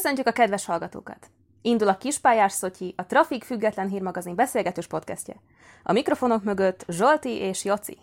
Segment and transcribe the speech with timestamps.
[0.00, 1.30] Köszöntjük a kedves hallgatókat!
[1.62, 5.36] Indul a Kispályás Szotyi, a Trafik Független Hírmagazin beszélgetős podcastje.
[5.82, 7.96] A mikrofonok mögött Zsolti és Joci.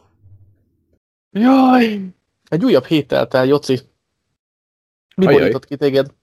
[1.32, 2.00] Jaj!
[2.50, 3.80] Egy újabb hét telt el, Joci.
[5.16, 5.40] Mi Ajaj.
[5.40, 6.14] borított ki téged?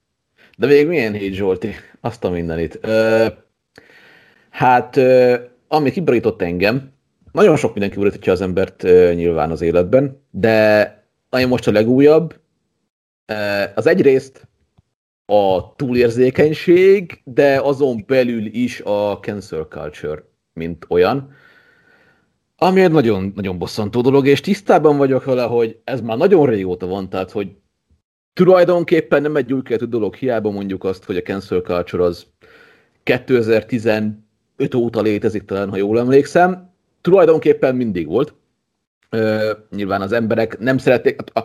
[0.59, 1.74] De még milyen hét, Zsolti?
[2.01, 2.79] Azt a mindenit.
[2.80, 3.27] Ö,
[4.51, 5.34] hát, ö,
[5.68, 6.93] ami kiborított engem,
[7.32, 10.88] nagyon sok mindenki boríthatja az embert ö, nyilván az életben, de
[11.29, 12.41] ami most a legújabb,
[13.27, 14.48] ö, az egyrészt
[15.27, 21.32] a túlérzékenység, de azon belül is a cancel culture, mint olyan.
[22.56, 26.87] Ami egy nagyon, nagyon bosszantó dolog, és tisztában vagyok vele, hogy ez már nagyon régóta
[26.87, 27.48] van, tehát hogy
[28.32, 32.26] tulajdonképpen nem egy új dolog, hiába mondjuk azt, hogy a cancel culture az
[33.02, 34.18] 2015
[34.76, 36.73] óta létezik talán, ha jól emlékszem.
[37.01, 38.35] Tulajdonképpen mindig volt.
[39.10, 41.41] Ö, nyilván az emberek nem szerették, a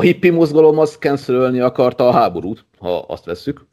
[0.00, 3.66] hippi mozgalom az cancelölni akarta a háborút, ha azt vesszük.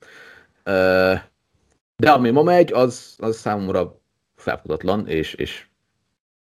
[1.95, 4.02] De ami ma megy, az, az számomra
[4.35, 5.65] felfogadatlan és, és,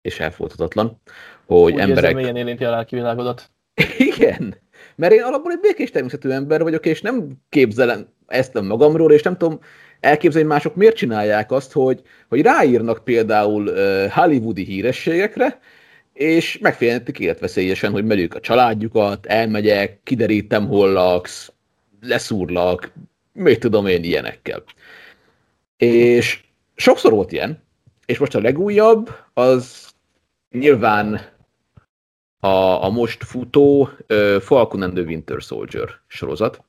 [0.02, 1.02] és elfogadhatatlan,
[1.46, 2.04] hogy Úgy emberek...
[2.04, 3.52] érzem, mélyen érinti a lelki világodat.
[3.98, 4.56] Igen,
[4.96, 9.22] mert én alapból egy békés természetű ember vagyok, és nem képzelem ezt a magamról, és
[9.22, 9.60] nem tudom
[10.00, 15.60] elképzelni, hogy mások miért csinálják azt, hogy, hogy ráírnak például uh, hollywoodi hírességekre,
[16.22, 21.52] és megfélhetik életveszélyesen, hogy megyük a családjukat, elmegyek, kiderítem, hol laksz,
[22.02, 22.92] leszúrlak,
[23.34, 24.64] mit tudom én ilyenekkel.
[25.78, 26.44] És
[26.76, 27.64] sokszor volt ilyen,
[28.06, 29.90] és most a legújabb, az
[30.50, 31.22] nyilván
[32.40, 36.64] a, a most futó uh, Falcon and the Winter Soldier sorozat.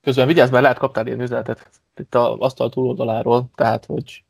[0.00, 4.24] Közben vigyázz, mert lehet kaptál ilyen üzenetet itt a asztal túloldaláról, tehát, hogy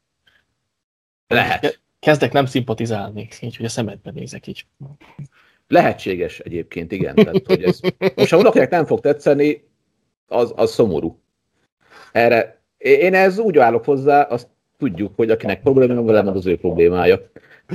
[1.26, 1.80] Lehet.
[2.00, 4.66] Kezdek nem szimpatizálni, így, hogy a szemedben nézek így.
[5.68, 7.14] Lehetséges egyébként, igen.
[7.14, 7.80] Tehát, hogy ez,
[8.14, 9.68] most ha valakinek nem fog tetszeni,
[10.26, 11.20] az, az szomorú.
[12.12, 16.46] Erre, én ez úgy állok hozzá, azt tudjuk, hogy akinek probléma van velem, az az
[16.46, 17.30] ő problémája.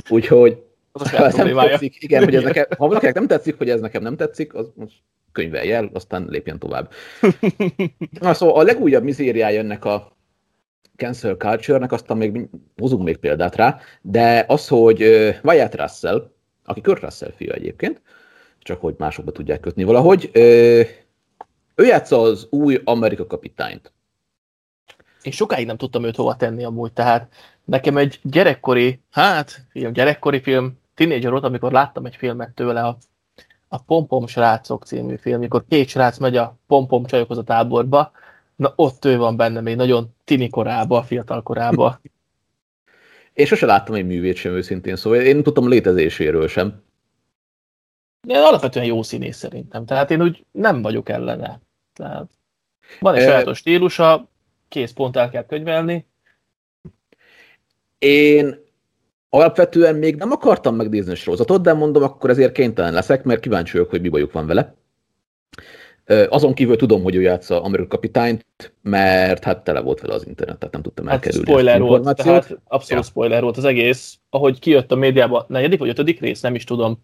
[0.08, 0.62] Úgyhogy
[0.92, 1.70] Az ha nem problémája.
[1.70, 4.72] tetszik, igen, hogy ez nekem, ha valakinek nem tetszik, hogy ez nekem nem tetszik, az
[4.74, 4.96] most
[5.32, 6.90] könyvelj el, aztán lépjen tovább.
[8.20, 10.15] Na, szóval a legújabb mizériája ennek a
[10.96, 15.00] cancel culture-nek, aztán még hozunk még példát rá, de az, hogy
[15.42, 16.30] Wyatt Russell,
[16.64, 18.00] aki Kurt Russell fia egyébként,
[18.58, 20.30] csak hogy másokba tudják kötni valahogy,
[21.74, 23.92] ő játsza az új Amerika kapitányt.
[25.22, 27.32] Én sokáig nem tudtam őt hova tenni amúgy, tehát
[27.64, 32.98] nekem egy gyerekkori, hát film, gyerekkori film, tínédzser volt, amikor láttam egy filmet tőle, a,
[33.68, 38.12] a Pompom srácok című film, amikor két srác megy a Pompom csajokhoz a táborba,
[38.56, 42.00] na ott ő van benne még nagyon tini korába, fiatal korába.
[43.32, 46.82] Én sose láttam egy művét sem őszintén, szóval én tudtam létezéséről sem.
[48.26, 51.60] De alapvetően jó színész szerintem, tehát én úgy nem vagyok ellene.
[51.92, 52.30] Tehát
[53.00, 54.28] van egy Ö- sajátos stílusa,
[54.68, 56.06] kész pont el kell könyvelni,
[57.98, 58.64] Én
[59.28, 63.72] alapvetően még nem akartam megnézni a sorozatot, de mondom, akkor ezért kénytelen leszek, mert kíváncsi
[63.72, 64.74] vagyok, hogy mi bajuk van vele.
[66.28, 68.46] Azon kívül tudom, hogy ő játsza Amerika kapitányt,
[68.82, 71.88] mert hát tele volt vele az internet, tehát nem tudtam Hát elkerülni spoiler ezt az
[71.88, 73.10] volt, tehát abszolút Ja.
[73.10, 74.18] spoiler volt az egész.
[74.30, 77.02] Ahogy kijött a médiába, negyedik vagy ötödik rész, nem is tudom.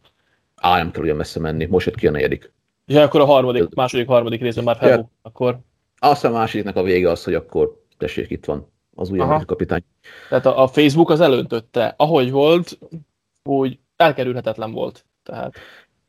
[0.56, 2.52] Á, nem kell olyan messze menni, most jött ki a negyedik.
[2.86, 5.58] És akkor a harmadik, második, harmadik részben már felbuk, akkor.
[5.98, 9.44] Azt a másodiknak a vége az, hogy akkor tessék, itt van az új Aha.
[9.44, 9.84] Kapitány.
[10.28, 11.94] Tehát a, a Facebook az elöntötte.
[11.96, 12.78] Ahogy volt,
[13.44, 15.04] úgy elkerülhetetlen volt.
[15.22, 15.56] Tehát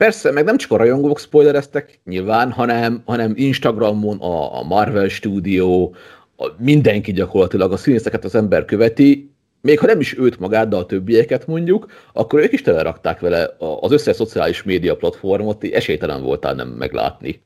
[0.04, 5.96] Persze, meg nem csak a rajongók spoilereztek nyilván, hanem, hanem Instagramon a, a Marvel stúdió,
[6.38, 9.32] a, mindenki gyakorlatilag a színészeket az ember követi,
[9.62, 13.56] még ha nem is őt magát, de a többieket mondjuk, akkor ők is telerakták vele
[13.80, 17.44] az összes szociális média platformot, esélytelen voltál nem meglátni.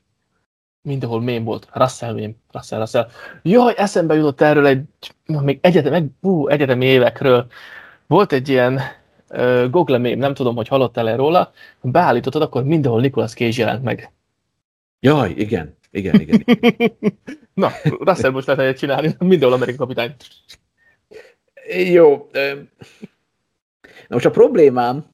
[0.82, 1.68] mindenhol mém volt.
[1.72, 3.08] Russell mém, Russell, Russell.
[3.42, 4.84] Jaj, eszembe jutott erről egy,
[5.26, 7.46] még egyetem, meg, bú, egyetemi évekről.
[8.06, 8.80] Volt egy ilyen
[9.70, 11.52] Google mém, nem tudom, hogy hallottál-e róla,
[11.82, 14.12] beállítottad, akkor mindenhol Nicolas Cage jelent meg.
[15.00, 16.44] Jaj, igen, igen, igen.
[17.54, 20.14] Na, Russell most lehet egyet csinálni, mindenhol Amerikai kapitány.
[21.90, 22.30] Jó.
[24.08, 25.06] Na most a problémám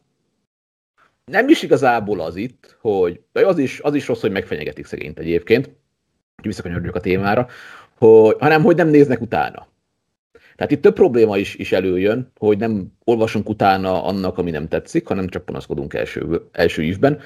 [1.25, 5.65] nem is igazából az itt, hogy az is, az is rossz, hogy megfenyegetik szegényt egyébként,
[6.37, 7.49] hogy visszakanyarodjak a témára,
[7.99, 9.67] hogy, hanem hogy nem néznek utána.
[10.57, 15.07] Tehát itt több probléma is, is előjön, hogy nem olvasunk utána annak, ami nem tetszik,
[15.07, 17.21] hanem csak panaszkodunk első, első évben.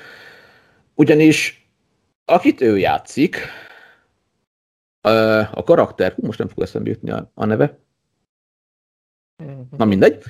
[0.94, 1.68] Ugyanis
[2.24, 3.36] akit ő játszik,
[5.52, 7.78] a karakter, most nem fog eszembe jutni a, a neve,
[9.76, 10.22] Na mindegy.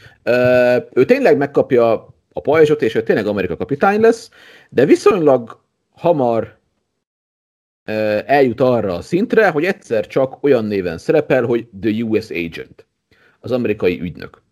[0.93, 4.31] Ő tényleg megkapja a pajzsot, és ő tényleg Amerika kapitány lesz,
[4.71, 5.61] de viszonylag
[5.91, 6.59] hamar
[8.27, 12.87] eljut arra a szintre, hogy egyszer csak olyan néven szerepel, hogy The US Agent,
[13.41, 14.43] az amerikai ügynök.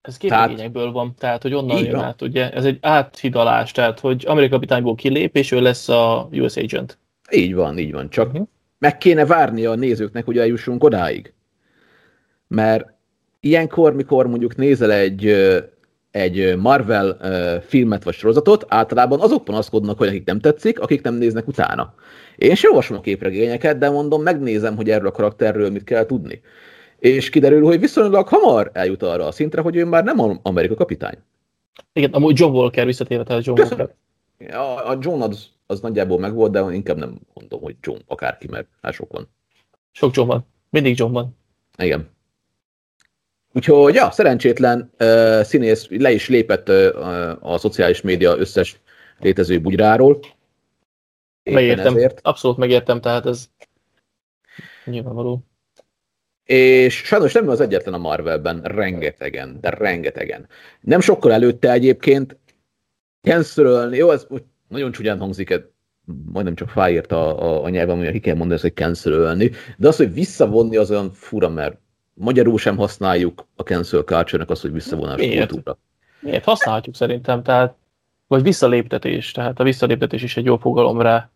[0.00, 2.50] Ez két tehát, regényekből van, tehát hogy onnan jön át, ugye?
[2.50, 6.98] Ez egy áthidalás, tehát hogy Amerika kapitányból kilép, és ő lesz a US Agent.
[7.30, 8.46] Így van, így van, csak uh-huh.
[8.78, 11.32] meg kéne várni a nézőknek, hogy eljussunk odáig.
[12.48, 12.86] Mert
[13.40, 15.26] ilyenkor, mikor mondjuk nézel egy,
[16.10, 17.16] egy Marvel
[17.66, 21.94] filmet vagy sorozatot, általában azok panaszkodnak, hogy nekik nem tetszik, akik nem néznek utána.
[22.36, 26.40] Én sem olvasom a képregényeket, de mondom, megnézem, hogy erről a karakterről mit kell tudni.
[26.98, 31.18] És kiderül, hogy viszonylag hamar eljut arra a szintre, hogy ő már nem Amerika kapitány.
[31.92, 33.94] Igen, amúgy John Walker visszatérve, tehát John Walker.
[34.50, 38.68] A, a John az, az nagyjából megvolt, de inkább nem mondom, hogy John akárki, mert
[38.82, 39.28] hát sok van.
[39.92, 40.46] Sok John van.
[40.70, 41.36] Mindig John van.
[41.76, 42.08] Igen.
[43.52, 48.80] Úgyhogy, ja, szerencsétlen uh, színész le is lépett uh, a szociális média összes
[49.18, 50.18] létező bugyráról.
[51.42, 52.20] Megértem, ezért.
[52.22, 53.50] abszolút megértem, tehát ez
[54.84, 55.42] nyilvánvaló.
[56.48, 60.48] És sajnos nem az egyetlen a Marvelben, rengetegen, de rengetegen.
[60.80, 62.36] Nem sokkal előtte egyébként
[63.22, 64.26] cancelölni, jó, ez
[64.68, 65.62] nagyon csúnyán hangzik,
[66.32, 69.96] majdnem csak fájért a, a, a nyelvem, hogy ki kell mondani, hogy cancelölni, de az,
[69.96, 71.78] hogy visszavonni az olyan fura, mert
[72.14, 75.48] magyarul sem használjuk a cancel culture azt, hogy visszavonás Miért?
[75.48, 75.78] kultúra.
[76.20, 76.44] Miért?
[76.44, 77.74] Használhatjuk szerintem, tehát
[78.26, 81.30] vagy visszaléptetés, tehát a visszaléptetés is egy jó fogalom rá.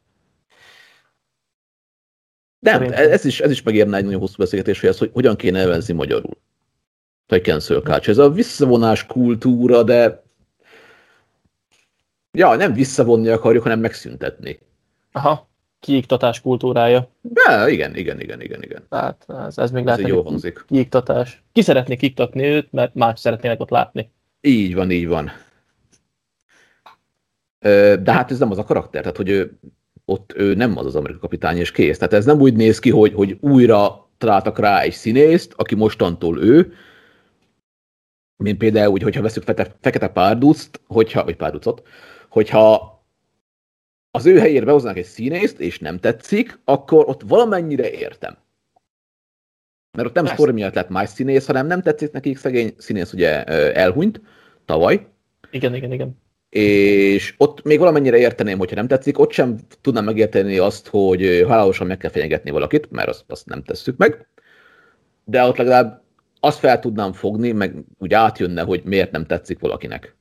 [2.63, 3.13] Nem, Szerintem.
[3.13, 5.95] ez is, ez is megérne egy nagyon hosszú beszélgetés, hogy, ez, hogy hogyan kéne elvenzni
[5.95, 6.37] magyarul.
[7.27, 8.11] Egy cancel culture.
[8.11, 10.23] Ez a visszavonás kultúra, de
[12.33, 14.59] ja, nem visszavonni akarjuk, hanem megszüntetni.
[15.13, 15.49] Aha,
[15.81, 17.09] kiiktatás kultúrája.
[17.35, 18.87] Ja, igen, igen, igen, igen, igen.
[18.89, 20.65] Tehát ez, ez még ez lehet, jó hangzik.
[20.67, 21.43] Kiiktatás.
[21.53, 24.13] Ki szeretné kiiktatni őt, mert más szeretnének ott látni.
[24.41, 25.31] Így van, így van.
[28.03, 29.59] De hát ez nem az a karakter, tehát hogy ő
[30.05, 31.99] ott ő nem az az amerikai kapitány, és kész.
[31.99, 36.43] Tehát ez nem úgy néz ki, hogy, hogy újra találtak rá egy színészt, aki mostantól
[36.43, 36.75] ő,
[38.37, 41.87] mint például úgy, hogyha veszük fete, fekete párducot, hogyha, vagy párducot,
[42.29, 42.91] hogyha
[44.11, 48.37] az ő helyére behoznak egy színészt, és nem tetszik, akkor ott valamennyire értem.
[49.97, 53.45] Mert ott nem sztori miatt lett más színész, hanem nem tetszik nekik, szegény színész ugye
[53.73, 54.21] elhunyt
[54.65, 55.07] tavaly.
[55.51, 56.22] Igen, igen, igen
[56.53, 61.87] és ott még valamennyire érteném, hogyha nem tetszik, ott sem tudnám megérteni azt, hogy halálosan
[61.87, 64.29] meg kell fenyegetni valakit, mert azt, azt nem tesszük meg,
[65.25, 66.03] de ott legalább
[66.41, 70.17] azt fel tudnám fogni, meg úgy átjönne, hogy miért nem tetszik valakinek.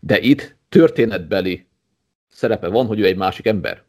[0.00, 1.66] De itt történetbeli
[2.28, 3.82] szerepe van, hogy ő egy másik ember.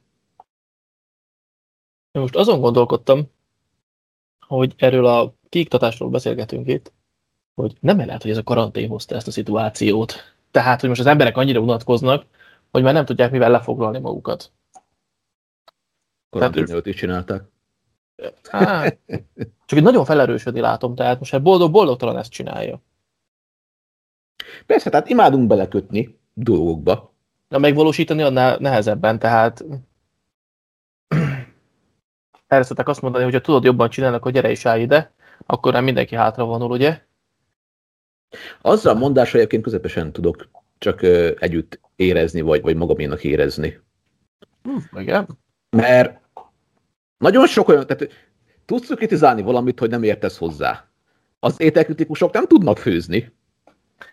[2.12, 3.32] Most azon gondolkodtam,
[4.40, 6.94] hogy erről a kiiktatásról beszélgetünk itt,
[7.54, 10.35] hogy nem lehet, hogy ez a karantén hozta ezt a szituációt.
[10.56, 12.26] Tehát, hogy most az emberek annyira unatkoznak,
[12.72, 14.52] hogy már nem tudják mivel lefoglalni magukat.
[16.30, 17.44] Karantén előtt is csinálták.
[18.50, 18.98] Hát,
[19.66, 22.82] csak egy nagyon felerősödni látom, tehát most hát boldog, boldogtalan ezt csinálja.
[24.66, 27.14] Persze, tehát imádunk belekötni dolgokba.
[27.48, 29.66] Na, megvalósítani a nehezebben, tehát
[32.48, 35.14] erre szokták azt mondani, hogy ha tudod jobban csinálni, akkor gyere is állj ide,
[35.46, 37.05] akkor nem mindenki hátra vonul, ugye?
[38.62, 43.80] Azzal a mondással egyébként közepesen tudok csak ö, együtt érezni, vagy, vagy magaménak érezni.
[44.64, 45.28] Hm, igen.
[45.70, 46.20] Mert
[47.18, 48.10] nagyon sok olyan, tehát
[48.66, 50.88] tudsz kritizálni valamit, hogy nem értesz hozzá.
[51.40, 53.34] Az ételkritikusok nem tudnak főzni.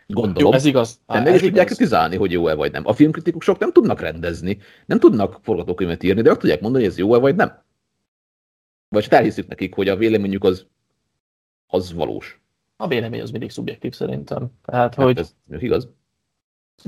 [0.07, 0.53] Gondolom.
[0.53, 1.01] Jó, ez igaz.
[1.07, 2.87] Á, nem is tudják kritizálni, hogy jó-e vagy nem.
[2.87, 6.99] A filmkritikusok nem tudnak rendezni, nem tudnak forgatókönyvet írni, de azt tudják mondani, hogy ez
[6.99, 7.63] jó-e vagy nem.
[8.89, 10.67] Vagy csak elhiszük nekik, hogy a véleményük az,
[11.67, 12.42] az valós.
[12.77, 14.51] A vélemény az mindig szubjektív szerintem.
[14.65, 15.89] Tehát, hát hogy ez igaz.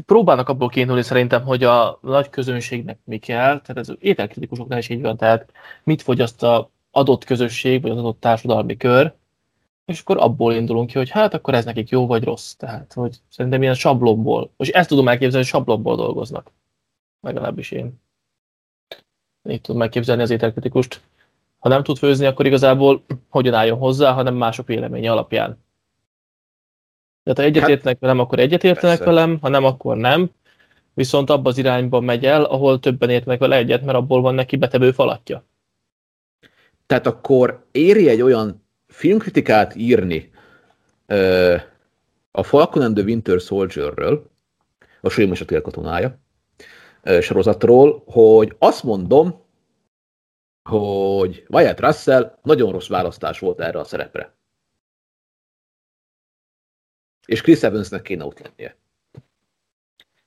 [0.06, 5.00] Próbálnak abból kiindulni szerintem, hogy a nagy közönségnek mi kell, tehát ez ételkritikusoknál is így
[5.00, 5.52] van, tehát
[5.84, 9.14] mit fogyaszt a adott közösség, vagy az adott társadalmi kör,
[9.84, 12.52] és akkor abból indulunk ki, hogy hát akkor ez nekik jó vagy rossz.
[12.52, 16.50] Tehát, hogy szerintem ilyen sablonból, és ezt tudom elképzelni, hogy sablonból dolgoznak.
[17.20, 18.00] Legalábbis én.
[19.48, 21.00] Így tudom megképzelni az ételkritikust.
[21.58, 25.63] Ha nem tud főzni, akkor igazából hogyan álljon hozzá, hanem mások véleménye alapján.
[27.24, 29.12] Tehát ha egyetértenek hát, velem, akkor egyetértenek persze.
[29.12, 30.30] velem, ha nem, akkor nem.
[30.94, 34.56] Viszont abba az irányba megy el, ahol többen értenek vele egyet, mert abból van neki
[34.56, 35.44] betevő falatja.
[36.86, 40.30] Tehát akkor éri egy olyan filmkritikát írni
[41.06, 41.56] ö,
[42.30, 44.30] a Falcon and the Winter Soldier-ről,
[45.00, 46.18] a Sőm és a télkatonája
[47.20, 49.42] sorozatról, hogy azt mondom,
[50.62, 54.34] hogy Wyatt Russell nagyon rossz választás volt erre a szerepre.
[57.26, 58.76] És Chris Evansnek kéne ott lennie.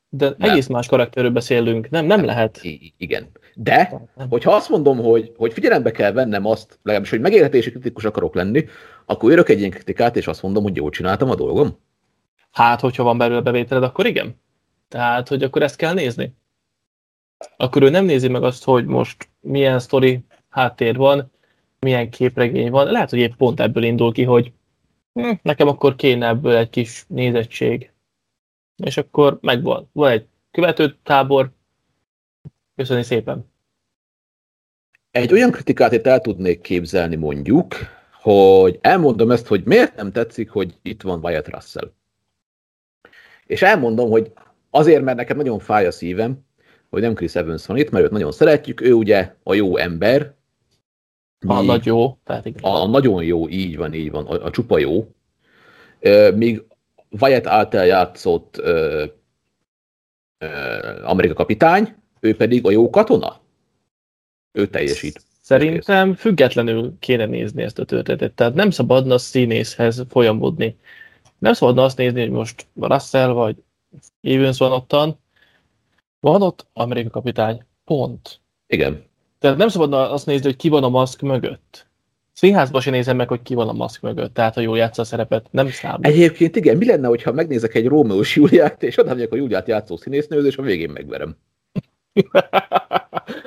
[0.10, 0.50] De Nem.
[0.50, 2.60] egész más karakterről beszélünk, nem, nem lehet.
[2.64, 3.28] I- igen.
[3.56, 8.36] De, hogyha azt mondom, hogy, hogy figyelembe kell vennem azt, legalábbis, hogy megélhetési kritikus akarok
[8.36, 8.66] lenni,
[9.06, 11.80] akkor örök egy ilyen kritikát, és azt mondom, hogy jól csináltam a dolgom.
[12.52, 14.42] Hát, hogyha van belőle bevételed, akkor igen.
[14.88, 16.36] Tehát, hogy akkor ezt kell nézni.
[17.58, 21.32] Akkor ő nem nézi meg azt, hogy most milyen sztori háttér van,
[21.80, 22.92] milyen képregény van.
[22.92, 24.52] Lehet, hogy épp pont ebből indul ki, hogy
[25.22, 27.92] hm, nekem akkor kéne ebből egy kis nézettség.
[28.76, 29.90] És akkor megvan.
[29.92, 31.52] Van egy követő tábor.
[32.76, 33.52] Köszönni szépen.
[35.12, 37.76] Egy olyan kritikát itt el tudnék képzelni mondjuk,
[38.22, 41.92] hogy elmondom ezt, hogy miért nem tetszik, hogy itt van Wyatt Russell.
[43.46, 44.32] És elmondom, hogy
[44.70, 46.46] azért, mert nekem nagyon fáj a szívem,
[46.90, 50.34] hogy nem Chris Evans van itt, mert őt nagyon szeretjük, ő ugye a jó ember,
[51.46, 52.18] A nagy jó.
[52.24, 52.64] Tehát igen.
[52.64, 55.08] a, a nagyon jó, így van, így van, a, a csupa jó.
[56.00, 56.64] Ö, míg
[57.20, 59.06] Wyatt által játszott ö,
[60.38, 60.48] ö,
[61.04, 63.40] Amerika kapitány, ő pedig a jó katona.
[64.52, 65.26] Ő teljesít.
[65.42, 68.34] Szerintem függetlenül kéne nézni ezt a történetet.
[68.34, 70.78] Tehát nem szabadna színészhez folyamodni.
[71.38, 73.64] Nem szabadna azt nézni, hogy most Russell vagy
[74.22, 75.20] Evans van ottan.
[76.20, 77.64] Van ott Amerika kapitány.
[77.84, 78.42] Pont.
[78.68, 79.07] Igen.
[79.40, 81.88] Tehát nem szabadna azt nézni, hogy ki van a maszk mögött.
[82.34, 84.34] Színházban se nézem meg, hogy ki van a maszk mögött.
[84.34, 86.06] Tehát, ha jól játsza a szerepet, nem számít.
[86.06, 90.46] Egyébként igen, mi lenne, hogyha megnézek egy Rómeós Júliát, és oda a Júliát játszó színésznőhöz,
[90.46, 91.38] és a végén megverem.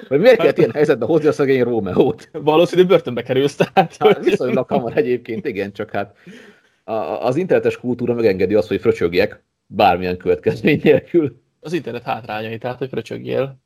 [0.08, 2.28] Vagy miért kellett ilyen helyzetbe hozni a szegény Rómeót?
[2.32, 3.96] Valószínű börtönbe kerülsz, tehát...
[3.98, 6.16] Hát, viszonylag hamar egyébként, igen, csak hát
[6.84, 6.92] a,
[7.26, 11.42] az internetes kultúra megengedi azt, hogy fröcsögjek bármilyen következmény nélkül.
[11.60, 13.58] Az internet hátrányai, tehát, hogy fröcsögjél.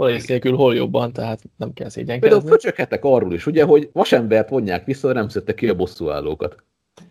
[0.00, 2.48] Hol ész nélkül, hol jobban, tehát nem kell Például szégyenkezni.
[2.48, 6.62] fröcsöghetek arról is, ugye, hogy vasembert vonják vissza, nem szedtek ki a bosszúállókat.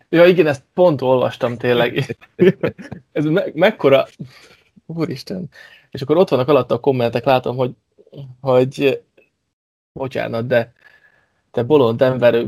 [0.08, 2.16] Ja, igen, ezt pont olvastam tényleg.
[3.12, 4.06] Ez me- mekkora...
[4.86, 5.48] Úristen.
[5.90, 7.72] És akkor ott vannak alatta a kommentek, látom, hogy,
[8.40, 9.02] hogy
[9.92, 10.72] bocsánat, de
[11.50, 12.46] te bolond ember,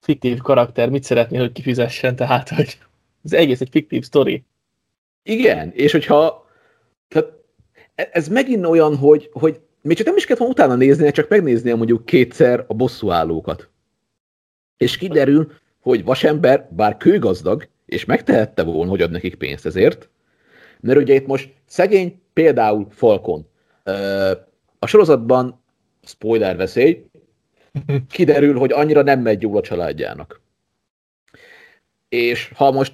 [0.00, 2.78] fiktív karakter, mit szeretnél, hogy kifizessen, tehát, hogy
[3.24, 4.44] ez egész egy fiktív sztori.
[5.22, 6.46] Igen, és hogyha
[7.08, 7.41] tehát
[7.94, 11.74] ez megint olyan, hogy, hogy még csak nem is kellett volna utána nézni, csak megnéznie
[11.74, 13.68] mondjuk kétszer a bosszúállókat.
[14.76, 20.10] És kiderül, hogy vasember, bár kőgazdag, és megtehette volna, hogy ad nekik pénzt ezért,
[20.80, 23.46] mert ugye itt most szegény, például Falcon.
[24.78, 25.62] A sorozatban,
[26.02, 27.04] spoiler veszély,
[28.10, 30.40] kiderül, hogy annyira nem megy jól a családjának.
[32.08, 32.92] És ha most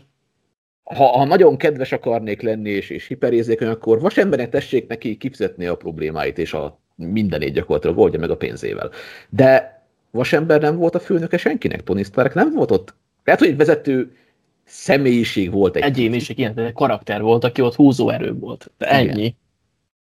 [0.95, 5.76] ha, ha nagyon kedves akarnék lenni, és, és hiperérzékeny, akkor vasembernek tessék neki kifizetni a
[5.76, 8.90] problémáit, és a mindenét gyakorlatilag oldja meg a pénzével.
[9.28, 12.95] De vasember nem volt a főnöke senkinek, Tony Stark nem volt ott.
[13.25, 14.16] Lehet, hogy egy vezető
[14.64, 18.71] személyiség volt egy Egyéniség, ilyen egy karakter volt, aki ott húzó erő volt.
[18.78, 19.16] De Igen.
[19.16, 19.37] ennyi.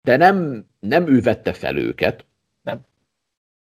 [0.03, 2.25] de nem, nem ő vette fel őket,
[2.63, 2.81] Nem.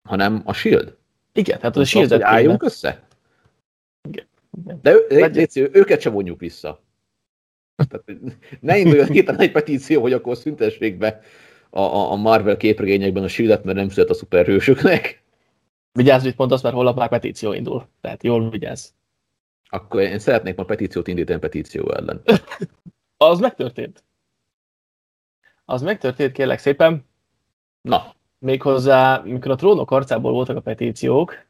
[0.04, 0.96] hanem a Shield.
[1.34, 3.04] Igen, tehát az a Azt, hogy shield álljunk össze.
[4.10, 4.26] Igen.
[4.82, 6.82] De ő, légy szíves, őket sem vonjuk vissza.
[7.76, 8.22] Tehát,
[8.60, 11.22] ne induljon héten egy petíció, hogy akkor szüntessék be
[11.70, 15.24] a, a- Marvel képregényekben a Shield-et, mert nem szület a szuperhősöknek.
[15.92, 17.88] Vigyázz, mit mondasz, mert holnap már petíció indul.
[18.02, 18.90] Tehát jól vigyázz.
[19.70, 22.22] Akkor én szeretnék ma petíciót indítani petíció ellen.
[23.18, 24.04] Az megtörtént.
[25.66, 27.06] Az megtörtént, kérlek szépen.
[27.82, 28.14] Na,
[28.44, 31.46] Méghozzá, mikor a trónok arcából voltak a petíciók,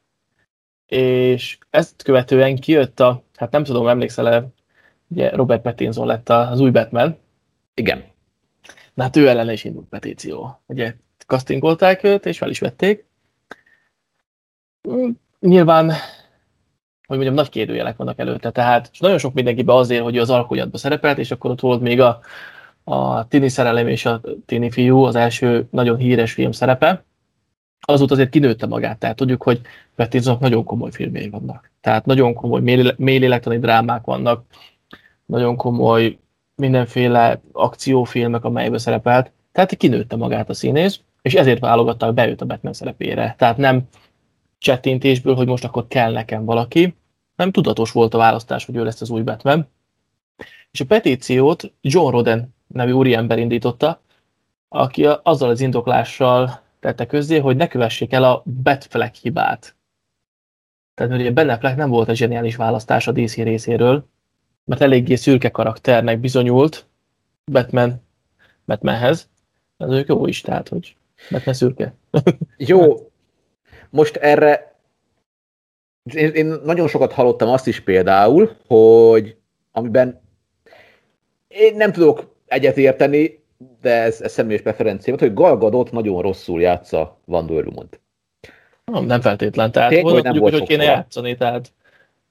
[0.87, 4.47] és ezt követően kijött a, hát nem tudom, emlékszel-e,
[5.13, 7.17] ugye Robert Pattinson lett az új Batman,
[7.73, 8.03] igen.
[8.93, 10.61] Na hát ő ellen is indult petíció.
[10.65, 10.95] Ugye
[11.27, 13.05] castingolták őt, és fel is vették.
[14.89, 15.85] Mm, Nyilván,
[17.07, 20.29] hogy mondjam, nagy kérdőjelek vannak előtte, tehát és nagyon sok mindenkibe azért, hogy ő az
[20.29, 22.19] alkonyatba szerepelt, és akkor ott volt még a,
[22.83, 27.03] a Tini szerelem és a Tini fiú, az első nagyon híres film szerepe.
[27.85, 29.61] Azóta azért kinőtte magát, tehát tudjuk, hogy
[29.95, 31.71] Pattinsonnak nagyon komoly filmjei vannak.
[31.81, 34.45] Tehát nagyon komoly mély- mélylélektani drámák vannak,
[35.33, 36.17] nagyon komoly
[36.55, 39.31] mindenféle akciófilmek, amelyben szerepelt.
[39.51, 43.35] Tehát kinőtte magát a színész, és ezért válogattak be őt a Batman szerepére.
[43.37, 43.87] Tehát nem
[44.57, 46.95] csettintésből, hogy most akkor kell nekem valaki,
[47.35, 49.67] nem tudatos volt a választás, hogy ő lesz az új Batman.
[50.71, 54.01] És a petíciót John Roden nevű úriember indította,
[54.69, 59.75] aki azzal az indoklással tette közzé, hogy ne kövessék el a Batfleck hibát.
[60.93, 64.11] Tehát ugye Ben Affleck nem volt egy zseniális választás a DC részéről,
[64.65, 66.85] mert eléggé szürke karakternek bizonyult
[67.51, 68.01] Batman,
[68.65, 69.29] Batmanhez.
[69.77, 70.95] Ez ők jó is, tehát, hogy
[71.29, 71.93] Batman szürke.
[72.57, 73.11] Jó,
[73.89, 74.73] most erre
[76.13, 79.37] én, én nagyon sokat hallottam azt is például, hogy
[79.71, 80.21] amiben
[81.47, 83.43] én nem tudok egyetérteni,
[83.81, 88.01] de ez, ez személyes preferencia, hogy Gal Gadot nagyon rosszul játsza Van Dorumont.
[88.85, 90.97] Nem, nem feltétlen, tehát Tény, Tény, hogy nem tudjuk, volt hogy kéne sokszor.
[90.97, 91.73] játszani, tehát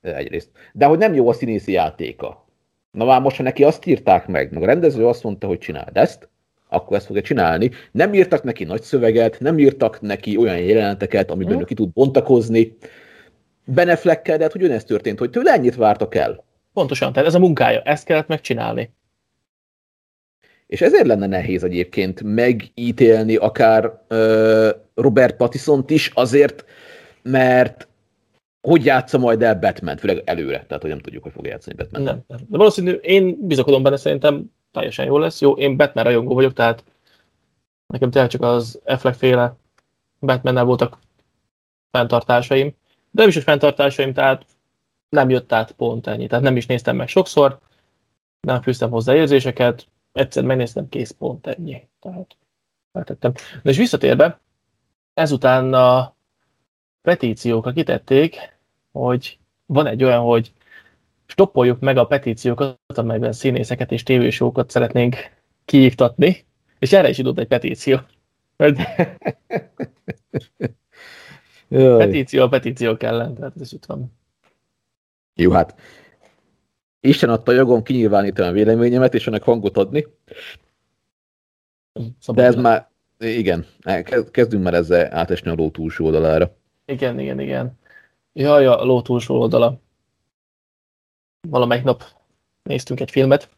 [0.03, 0.51] Egyrészt.
[0.73, 2.47] De hogy nem jó a színészi játéka.
[2.91, 5.97] Na már most, ha neki azt írták meg, meg a rendező azt mondta, hogy csináld
[5.97, 6.29] ezt,
[6.69, 7.71] akkor ezt fogja csinálni.
[7.93, 11.63] Nem írtak neki nagy szöveget, nem írtak neki olyan jeleneteket, amiben Mhm.
[11.63, 12.77] ő ki tud bontakozni.
[13.65, 16.45] Beneflekkel, de hát ugyanezt történt, hogy tőle ennyit vártak el.
[16.73, 18.91] pontosan, tehát ez a munkája, ezt kellett megcsinálni.
[20.67, 26.65] És ezért lenne nehéz egyébként megítélni akár ö, Robert Pattisont is, azért,
[27.23, 27.89] mert
[28.63, 32.03] hogy játsza majd el Batman, főleg előre, tehát hogy nem tudjuk, hogy fog játszani Batman.
[32.03, 32.25] Nem.
[32.27, 35.41] De valószínű, én bizakodom benne, szerintem teljesen jó lesz.
[35.41, 36.85] Jó, én Batman rajongó vagyok, tehát
[37.87, 39.57] nekem tényleg csak az Affleck féle
[40.21, 40.99] Batmannel voltak
[41.91, 42.67] fenntartásaim.
[43.11, 44.47] De nem is, hogy fenntartásaim, tehát
[45.09, 46.27] nem jött át pont ennyi.
[46.27, 47.59] Tehát nem is néztem meg sokszor,
[48.41, 51.89] nem fűztem hozzá érzéseket, egyszer megnéztem, kész pont ennyi.
[52.01, 52.37] Tehát
[52.93, 53.33] feltettem.
[53.63, 54.41] De és visszatérve,
[55.15, 56.15] ezután a
[57.03, 58.52] petíciókra kitették,
[58.93, 60.53] hogy van egy olyan, hogy
[61.27, 65.17] stoppoljuk meg a petíciókat, amelyben színészeket és tévésókat szeretnénk
[65.65, 66.45] kiiktatni,
[66.79, 67.99] és erre is indult egy petíció.
[71.69, 74.13] Petíció a petíciók ellen, tehát ez itt van.
[75.35, 75.75] Jó, hát
[77.01, 80.07] Isten adta jogom kinyilvánítani a véleményemet, és ennek hangot adni,
[82.27, 86.57] de ez már, igen, ke- kezdünk már ezzel átesni a ló túlsó oldalára.
[86.85, 87.79] Igen, igen, igen.
[88.33, 89.81] Jaj, a ló túlsó oldala.
[91.49, 92.05] Valamelyik nap
[92.63, 93.49] néztünk egy filmet,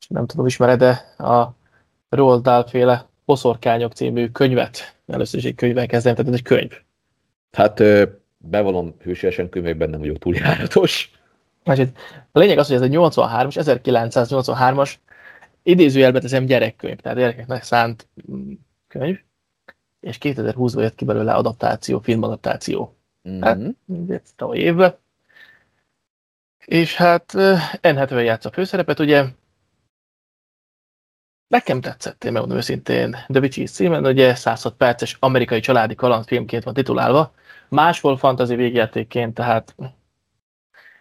[0.00, 0.90] és nem tudom, ismered de
[1.24, 1.54] a
[2.08, 4.96] Roald Dahl féle Boszorkányok című könyvet.
[5.06, 6.72] Először is egy könyvvel kezdem, tehát ez egy könyv.
[7.52, 7.82] Hát
[8.36, 11.10] bevallom hősiesen könyvekben nem vagyok túl járatos.
[12.32, 14.94] A lényeg az, hogy ez egy 83-as, 1983-as
[15.62, 18.52] idézőjelbe teszem gyerekkönyv, tehát gyerekeknek szánt mm,
[18.88, 19.18] könyv,
[20.00, 22.97] és 2020-ban jött ki belőle adaptáció, filmadaptáció.
[23.40, 23.68] Hát, Mhm.
[23.86, 24.96] Ugye, tavaly évben.
[26.64, 27.32] És hát
[27.82, 29.24] Hathaway játsza a főszerepet, ugye
[31.48, 36.74] nekem tetszett, én megmondom őszintén, The Witches címen, ugye 106 perces amerikai családi kalandfilmként van
[36.74, 37.34] titulálva,
[37.68, 39.74] máshol fantasy végjátékként, tehát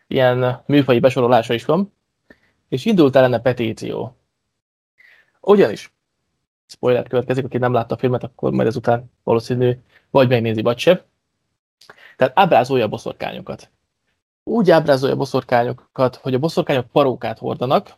[0.07, 1.93] ilyen műfaji besorolása is van,
[2.69, 4.17] és indult ellene petíció.
[5.41, 5.93] Ugyanis,
[6.65, 9.77] spoiler következik, aki nem látta a filmet, akkor majd ezután valószínű
[10.09, 11.01] vagy megnézi, vagy sem.
[12.17, 13.69] Tehát ábrázolja a boszorkányokat.
[14.43, 17.97] Úgy ábrázolja a boszorkányokat, hogy a boszorkányok parókát hordanak,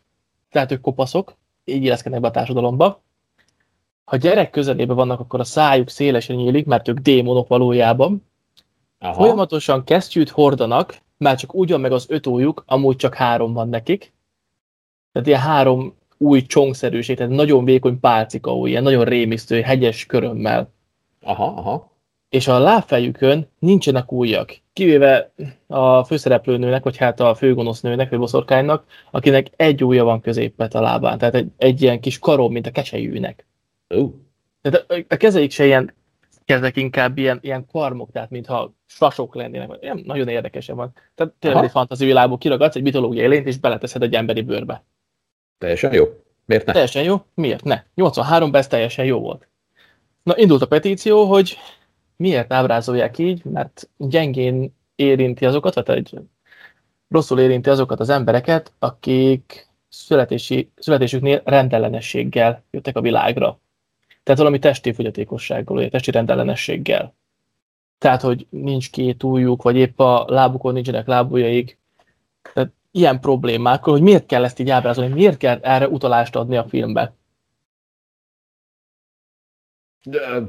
[0.52, 3.02] tehát ők kopaszok, így illeszkednek be a társadalomba.
[4.04, 8.26] Ha gyerek közelében vannak, akkor a szájuk szélesen nyílik, mert ők démonok valójában.
[9.00, 9.14] Aha.
[9.14, 13.70] Folyamatosan kesztyűt hordanak, már csak úgy van meg az öt ujjuk, amúgy csak három van
[13.70, 14.14] nekik.
[15.12, 20.72] Tehát ilyen három új csongszerűség, tehát nagyon vékony pálcika új, ilyen nagyon rémisztő, hegyes körömmel.
[21.22, 21.92] aha, aha.
[22.30, 25.32] És a lábfejükön nincsenek ujjak, kivéve
[25.68, 31.18] a főszereplőnőnek, vagy hát a főgonosznőnek, vagy boszorkánynak, akinek egy ujja van középet a lábán,
[31.18, 33.46] tehát egy, egy ilyen kis karom, mint a keselyűnek.
[33.96, 34.10] Ó,
[34.62, 35.94] Tehát a, a kezeik se ilyen,
[36.46, 39.70] kezek inkább ilyen, ilyen karmok, tehát mintha sasok lennének.
[39.82, 40.94] Ilyen, nagyon érdekesen van.
[41.16, 41.68] Tehát tényleg Aha.
[41.68, 44.84] egy fantazi világból kiragadsz egy mitológiai lényt, és beleteszed egy emberi bőrbe.
[45.58, 46.06] teljesen jó.
[46.46, 46.72] Miért ne?
[46.72, 47.26] Teljesen jó?
[47.34, 47.84] Miért ne?
[47.96, 49.48] 83-ban ez teljesen jó volt.
[50.24, 51.58] Na, indult a petíció, hogy
[52.20, 56.20] miért ábrázolják így, mert gyengén érinti azokat, vagy egy
[57.10, 63.60] rosszul érinti azokat az embereket, akik születési, születésüknél rendellenességgel jöttek a világra.
[64.24, 67.16] Tehát valami testi fogyatékossággal, vagy testi rendellenességgel.
[67.98, 71.78] Tehát, hogy nincs két ujjuk, vagy épp a lábukon nincsenek lábujjaik.
[72.54, 76.68] Tehát ilyen problémákkal, hogy miért kell ezt így ábrázolni, miért kell erre utalást adni a
[76.68, 77.14] filmbe.
[80.04, 80.42] De,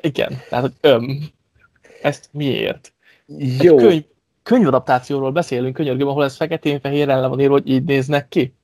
[0.00, 1.18] Igen, tehát, hogy öm,
[2.02, 2.92] ezt miért?
[3.38, 4.04] Egy Jó, könyv,
[4.42, 8.54] könyvadaptációról beszélünk, könyörgöm, ahol ez feketén-fehérrel le van írva, hogy így néznek ki.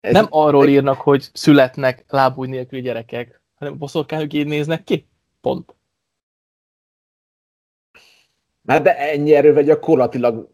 [0.00, 5.08] ez, Nem arról írnak, hogy születnek lábúj nélküli gyerekek, hanem boszorkányok így néznek ki.
[5.40, 5.74] Pont.
[8.66, 10.50] Hát de ennyi erővel gyakorlatilag,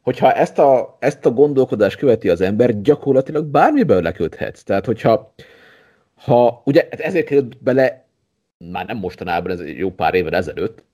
[0.00, 4.62] hogyha ezt a, ezt a gondolkodást követi az ember, gyakorlatilag bármiből leköthetsz.
[4.62, 5.34] Tehát, hogyha
[6.14, 8.01] ha, ugye hát ezért került bele,
[8.70, 10.84] már nem mostanában, ez jó pár évvel ezelőtt,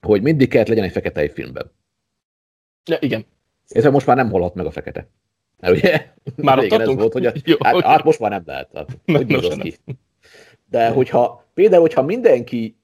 [0.00, 1.70] hogy mindig kellett legyen egy fekete egy filmben.
[2.84, 3.24] Ja, igen.
[3.68, 5.08] Ez most már nem holhat meg a fekete.
[5.60, 6.12] Mert ugye?
[6.36, 8.70] Már ott ez volt, hogy a, Jó, hát, hát, most már nem lehet.
[8.74, 9.76] Hát, Nem, hogy most ki?
[10.70, 12.76] De hogyha, például, hogyha mindenki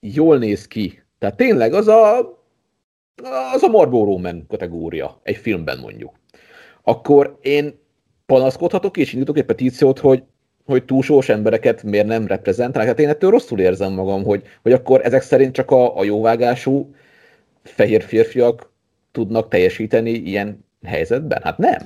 [0.00, 2.18] jól néz ki, tehát tényleg az a,
[3.52, 6.18] az a Marlboro Roman kategória egy filmben mondjuk,
[6.82, 7.78] akkor én
[8.26, 10.22] panaszkodhatok és indítok egy petíciót, hogy
[10.64, 12.90] hogy túlsós embereket miért nem reprezentálnak.
[12.90, 16.94] Hát én ettől rosszul érzem magam, hogy, hogy akkor ezek szerint csak a, a jóvágású
[17.62, 18.72] fehér férfiak
[19.12, 21.42] tudnak teljesíteni ilyen helyzetben?
[21.42, 21.78] Hát nem.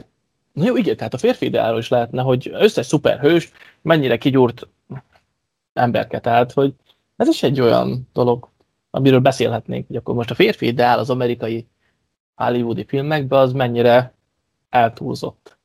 [0.53, 4.69] Na jó, igen, tehát a férfi ideáról is lehetne, hogy összes szuperhős mennyire kigyúrt
[5.73, 6.75] emberke, tehát hogy
[7.17, 8.49] ez is egy olyan dolog,
[8.91, 11.67] amiről beszélhetnénk, hogy akkor most a férfi ideál az amerikai
[12.35, 14.13] hollywoodi filmekben az mennyire
[14.71, 15.58] eltúlzott.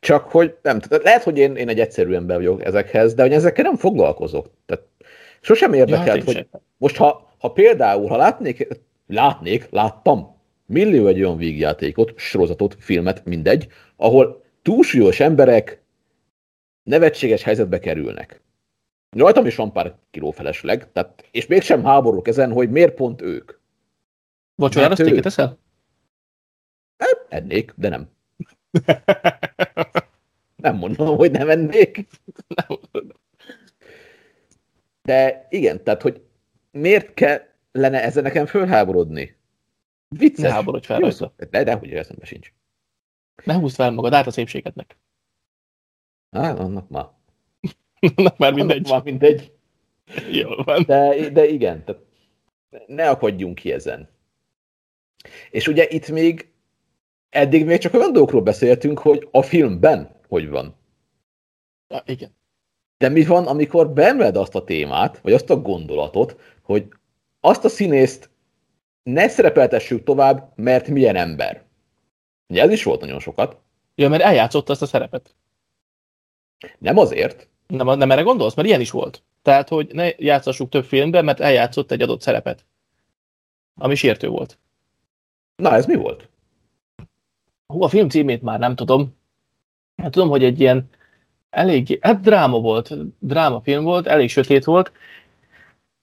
[0.00, 3.32] Csak hogy nem, tehát lehet, hogy én, én egy egyszerű ember vagyok ezekhez, de hogy
[3.32, 4.50] ezekkel nem foglalkozok.
[4.66, 4.84] Tehát
[5.40, 6.60] sosem érdekelt, ja, hát hogy sem.
[6.76, 8.68] most ha, ha például, ha látnék,
[9.06, 15.82] látnék, láttam millió egy olyan vígjátékot, sorozatot, filmet, mindegy, ahol túlsúlyos emberek
[16.82, 18.42] nevetséges helyzetbe kerülnek.
[19.16, 23.52] Rajtam is van pár kiló felesleg, tehát, és mégsem háborúk ezen, hogy miért pont ők.
[24.54, 25.58] Vacsorára sztéket eszel?
[27.28, 28.08] Ennék, de nem.
[30.56, 32.06] nem mondom, hogy nem ennék.
[35.02, 36.22] De igen, tehát, hogy
[36.70, 39.36] miért kellene ezen nekem fölháborodni?
[40.08, 40.44] Vicces.
[40.44, 41.34] Ne háborodj fel rajta.
[41.50, 42.52] De, de hogy eszembe sincs.
[43.44, 44.98] Ne húzd fel magad át a szépségednek.
[46.30, 47.06] Hát, annak már.
[48.16, 48.76] annak már mindegy.
[48.76, 49.52] Annak már mindegy.
[50.30, 50.82] Jól van.
[50.86, 52.02] De, de igen, tehát
[52.86, 54.08] ne akadjunk ki ezen.
[55.50, 56.49] És ugye itt még
[57.30, 60.74] eddig még csak olyan dolgokról beszéltünk, hogy a filmben hogy van.
[61.88, 62.36] Ja, igen.
[62.98, 66.88] De mi van, amikor beemeled azt a témát, vagy azt a gondolatot, hogy
[67.40, 68.30] azt a színészt
[69.02, 71.64] ne szerepeltessük tovább, mert milyen ember.
[72.48, 73.60] Ugye ez is volt nagyon sokat.
[73.94, 75.34] Ja, mert eljátszott azt a szerepet.
[76.78, 77.48] Nem azért.
[77.66, 78.54] Nem, nem erre gondolsz?
[78.54, 79.22] Mert ilyen is volt.
[79.42, 82.64] Tehát, hogy ne játszassuk több filmben, mert eljátszott egy adott szerepet.
[83.74, 84.58] Ami sértő volt.
[85.56, 86.29] Na, ez mi volt?
[87.70, 89.16] Hú, a film címét már nem tudom.
[89.96, 90.88] Hát tudom, hogy egy ilyen
[91.50, 94.92] elég, hát dráma volt, drámafilm volt, elég sötét volt,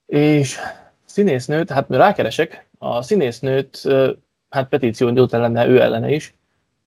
[0.06, 0.58] és
[1.06, 3.82] színésznőt, hát rákeresek, a színésznőt,
[4.50, 6.34] hát petíció indult ellene, ő ellene is,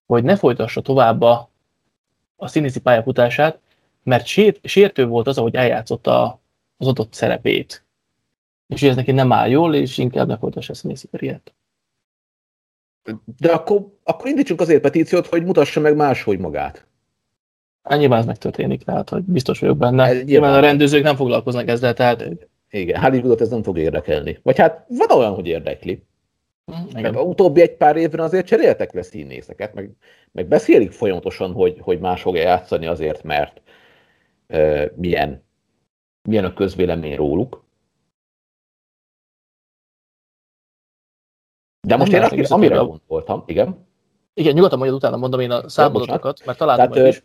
[0.05, 1.49] hogy ne folytassa tovább a,
[2.35, 3.59] a színészi pályafutását,
[4.03, 6.39] mert sért, sértő volt az, ahogy eljátszotta
[6.77, 7.85] az adott szerepét.
[8.67, 11.53] És ez neki nem áll jól, és inkább ne folytassa a színészi karriert.
[13.37, 16.85] De akkor, akkor indítsunk azért petíciót, hogy mutassa meg máshogy magát.
[17.83, 20.03] Hát nyilván ez megtörténik, tehát hogy biztos vagyok benne.
[20.03, 22.29] Ez nyilván a rendezők nem foglalkoznak ezzel, tehát...
[22.69, 24.39] Igen, Hollywoodot ez nem fog érdekelni.
[24.43, 26.03] Vagy hát van olyan, hogy érdekli.
[26.71, 29.91] Mm, meg a utóbbi egy pár évben azért cseréltek le színészeket, meg,
[30.31, 33.61] meg beszélik folyamatosan, hogy, hogy más fogja játszani azért, mert
[34.49, 35.43] uh, milyen,
[36.29, 37.60] milyen a közvélemény róluk.
[41.87, 43.87] De most én azt, amire gondoltam, igen.
[44.33, 47.23] Igen, nyugodtan majd utána mondom én a számadatokat, mert találtam Tehát, is.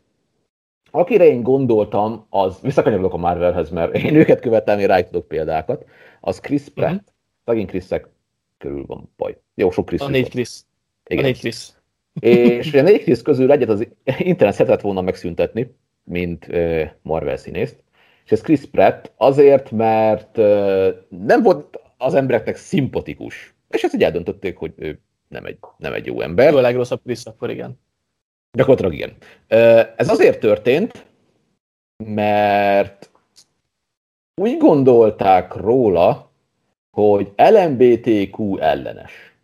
[0.91, 5.85] Akire én gondoltam, az, visszakanyarodok a Marvelhez, mert én őket követem, én rájuk tudok példákat,
[6.21, 6.91] az Chris Pratt.
[6.91, 7.05] Uh-huh.
[7.45, 8.09] Megint Chrisek
[8.59, 9.39] körül van baj.
[9.55, 10.01] Jó, sok Chris.
[10.01, 10.61] A négy Chris.
[11.07, 11.25] Igen.
[11.25, 11.69] A négy Chris.
[12.21, 13.89] És a négy Chris közül egyet az
[14.19, 16.49] internet szeretett volna megszüntetni, mint
[17.03, 17.85] Marvel színészt.
[18.25, 20.37] És ez Chris Pratt azért, mert
[21.09, 23.55] nem volt az embereknek szimpatikus.
[23.69, 26.53] És ezt így eldöntötték, hogy ő nem egy, nem egy jó ember.
[26.53, 27.81] Ő a legrosszabb Chris, akkor igen.
[28.53, 29.17] Gyakorlatilag igen.
[29.97, 31.07] Ez azért történt,
[32.05, 33.11] mert
[34.35, 36.31] úgy gondolták róla,
[36.91, 39.37] hogy LMBTQ ellenes.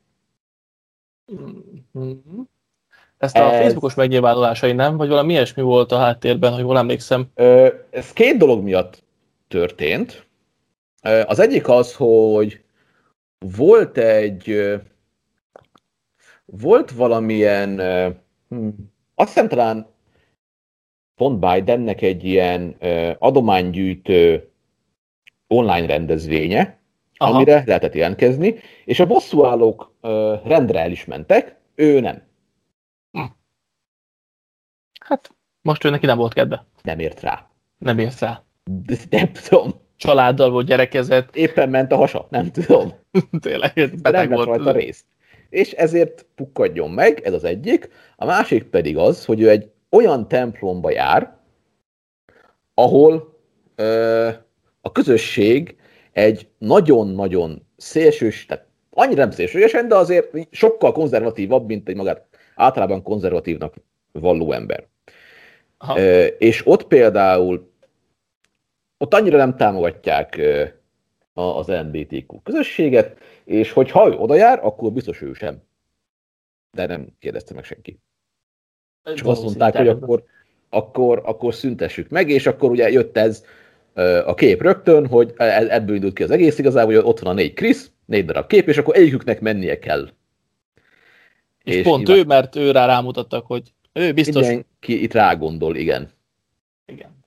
[1.98, 2.40] Mm-hmm.
[3.18, 3.60] Ezt a ez...
[3.60, 4.96] Facebookos megnyilvánulásai nem?
[4.96, 7.30] Vagy valami ilyesmi volt a háttérben, hogy jól emlékszem?
[7.90, 9.04] Ez két dolog miatt
[9.48, 10.26] történt.
[11.26, 12.61] Az egyik az, hogy
[13.42, 14.72] volt egy
[16.44, 17.80] volt valamilyen
[18.48, 19.86] hmm, azt hiszem talán
[21.14, 22.76] pont Bidennek egy ilyen
[23.18, 24.50] adománygyűjtő
[25.46, 26.78] online rendezvénye,
[27.16, 27.34] Aha.
[27.34, 29.94] amire lehetett jelentkezni, és a bosszúállók
[30.44, 32.22] rendre el is mentek, ő nem.
[33.10, 33.22] Hm.
[35.00, 36.66] Hát, most ő neki nem volt kedve.
[36.82, 37.50] Nem ért rá.
[37.78, 38.42] Nem ért rá.
[38.64, 39.81] De, nem tudom.
[40.02, 41.36] Családdal volt, gyerekezett.
[41.36, 42.92] Éppen ment a hasa, nem tudom.
[43.40, 44.46] Tényleg, beteg nem volt.
[44.46, 45.04] rajta részt
[45.52, 47.88] és ezért pukkadjon meg, ez az egyik.
[48.16, 51.36] A másik pedig az, hogy ő egy olyan templomba jár,
[52.74, 53.38] ahol
[53.74, 54.28] ö,
[54.80, 55.76] a közösség
[56.12, 63.02] egy nagyon-nagyon szélsős, tehát annyira nem szélsőségesen, de azért sokkal konzervatívabb, mint egy magát általában
[63.02, 63.74] konzervatívnak
[64.12, 64.86] valló ember.
[65.96, 67.71] Ö, és ott például
[69.02, 70.40] ott annyira nem támogatják
[71.32, 75.62] az LMBTQ közösséget, és hogyha ő oda jár, akkor biztos ő sem.
[76.70, 77.98] De nem kérdezte meg senki.
[79.14, 80.24] Csak azt mondták, hogy akkor,
[80.68, 83.44] akkor, akkor szüntessük meg, és akkor ugye jött ez
[84.26, 87.34] a kép rögtön, hogy e, ebből indult ki az egész igazából, hogy ott van a
[87.34, 90.08] négy Krisz, négy darab kép, és akkor egyiküknek mennie kell.
[91.64, 94.46] És, és pont ő, mert ő rá rámutattak, hogy ő biztos...
[94.46, 96.10] Mindenki itt rágondol, igen.
[96.86, 97.20] Igen.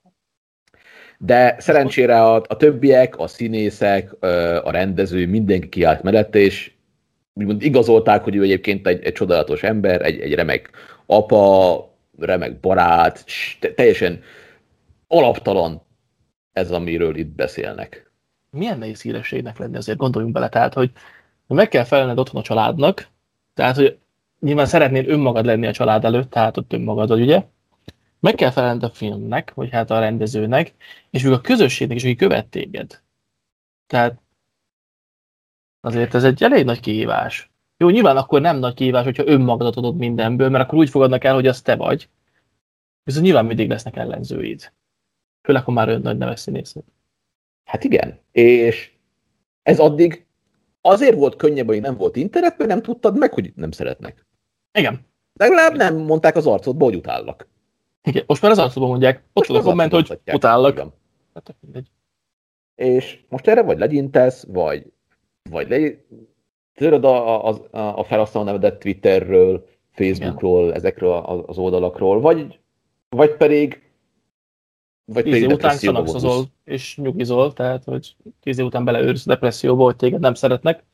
[1.18, 4.12] De szerencsére a, a többiek, a színészek,
[4.62, 6.72] a rendező, mindenki kiállt mellette, és
[7.32, 10.70] úgymond igazolták, hogy ő egyébként egy, egy csodálatos ember, egy, egy remek
[11.06, 13.24] apa, remek barát,
[13.74, 14.20] teljesen
[15.08, 15.82] alaptalan
[16.52, 18.10] ez, amiről itt beszélnek.
[18.50, 20.90] Milyen nehéz hírességnek lenni, azért gondoljunk bele, tehát, hogy
[21.46, 23.08] meg kell felelned otthon a családnak,
[23.54, 23.98] tehát, hogy
[24.40, 27.42] nyilván szeretnél önmagad lenni a család előtt, tehát ott önmagad vagy, ugye?
[28.20, 30.74] Meg kell felelned a filmnek, vagy hát a rendezőnek,
[31.10, 33.02] és még a közösségnek is, aki követ téged.
[33.86, 34.20] Tehát
[35.80, 37.50] azért ez egy elég nagy kihívás.
[37.76, 41.34] Jó, nyilván akkor nem nagy kihívás, hogyha önmagadat adod mindenből, mert akkor úgy fogadnak el,
[41.34, 42.08] hogy az te vagy.
[43.04, 44.72] Viszont nyilván mindig lesznek ellenzőid.
[45.42, 46.84] Főleg, ha már ön nagy neves színészek.
[47.64, 48.92] Hát igen, és
[49.62, 50.26] ez addig
[50.80, 54.26] azért volt könnyebb, hogy nem volt internet, mert nem tudtad meg, hogy nem szeretnek.
[54.72, 55.06] Igen.
[55.32, 57.48] Legalább nem mondták az arcodba, hogy utállak.
[58.06, 59.22] Igen, most már az arcodban mondják.
[59.32, 60.78] Ott van a komment, hogy utállak.
[61.34, 61.56] Hát,
[62.74, 64.92] és most erre vagy legyintesz, vagy,
[65.50, 65.90] vagy le,
[66.74, 67.58] tudod a, a,
[67.98, 70.74] a felhasználó nevedet Twitterről, Facebookról, Igen.
[70.74, 71.12] ezekről
[71.46, 72.58] az oldalakról, vagy,
[73.08, 73.82] vagy pedig
[75.04, 79.96] vagy tíz év után szanaxozol és nyugizol, tehát hogy tíz év után beleőrsz depresszióba, hogy
[79.96, 80.84] téged nem szeretnek,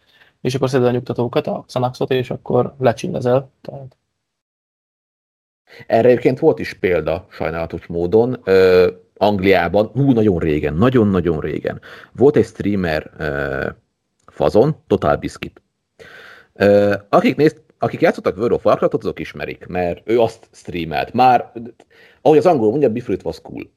[0.41, 3.51] és akkor szeded a nyugtatókat, a szanaxot, és akkor lecsindezel.
[3.61, 3.97] Tehát...
[5.87, 8.41] Erre egyébként volt is példa sajnálatos módon.
[8.45, 11.81] Ö, Angliában, hú, nagyon régen, nagyon-nagyon régen.
[12.13, 13.69] Volt egy streamer ö,
[14.27, 15.63] fazon, Total Biscuit.
[16.53, 21.13] Ö, akik, nézt, akik játszottak World of Warcraft, azok ismerik, mert ő azt streamelt.
[21.13, 21.53] Már,
[22.23, 23.71] ahogy az angol mondja, before it was cool.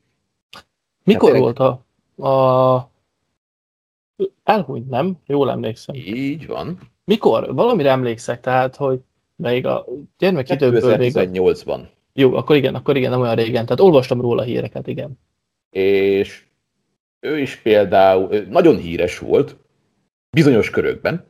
[1.03, 1.85] Mikor hát, volt a,
[2.29, 2.91] a...
[4.43, 5.17] Elhúnyt, nem?
[5.25, 5.95] Jól emlékszem.
[5.95, 6.79] Így van.
[7.05, 7.53] Mikor?
[7.53, 8.99] Valamire emlékszek, tehát, hogy
[9.35, 9.85] még a
[10.17, 11.11] gyermekidőből még...
[11.15, 11.79] 2018-ban.
[12.13, 13.65] Jó, akkor igen, akkor igen, nem olyan régen.
[13.65, 15.19] Tehát olvastam róla híreket, igen.
[15.69, 16.43] És
[17.19, 19.55] ő is például nagyon híres volt,
[20.29, 21.27] bizonyos körökben,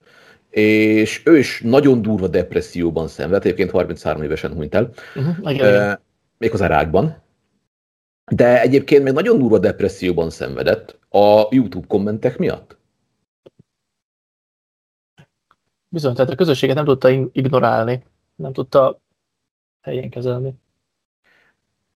[0.49, 5.99] és ő is nagyon durva depresszióban szenved, egyébként 33 évesen hunyt el, uh-huh, igen, igen.
[6.37, 7.23] méghozzá rákban.
[8.31, 12.77] De egyébként még nagyon durva depresszióban szenvedett a YouTube kommentek miatt.
[15.95, 18.03] Bizony, tehát a közösséget nem tudta ignorálni,
[18.35, 19.01] nem tudta
[19.81, 20.53] helyén kezelni.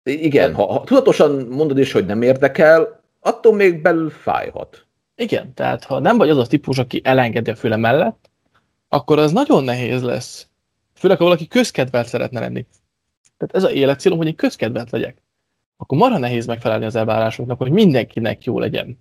[0.03, 4.85] Igen, ha, ha tudatosan mondod is, hogy nem érdekel, attól még belül fájhat.
[5.15, 8.29] Igen, tehát ha nem vagy az a típus, aki elengedi a füle mellett,
[8.87, 10.47] akkor az nagyon nehéz lesz.
[10.93, 12.65] Főleg, ha valaki közkedvelt szeretne lenni.
[13.37, 15.21] Tehát ez a életcélom, hogy én közkedvelt legyek
[15.81, 18.99] akkor marha nehéz megfelelni az elvárásoknak, hogy mindenkinek jó legyen.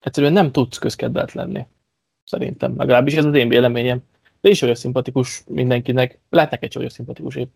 [0.00, 1.66] Egyszerűen nem tudsz közkedvelt lenni.
[2.26, 2.76] Szerintem.
[2.76, 4.02] Legalábbis ez az én véleményem.
[4.40, 6.18] De is olyan szimpatikus mindenkinek.
[6.30, 7.54] Lehet neked is olyan szimpatikus épp.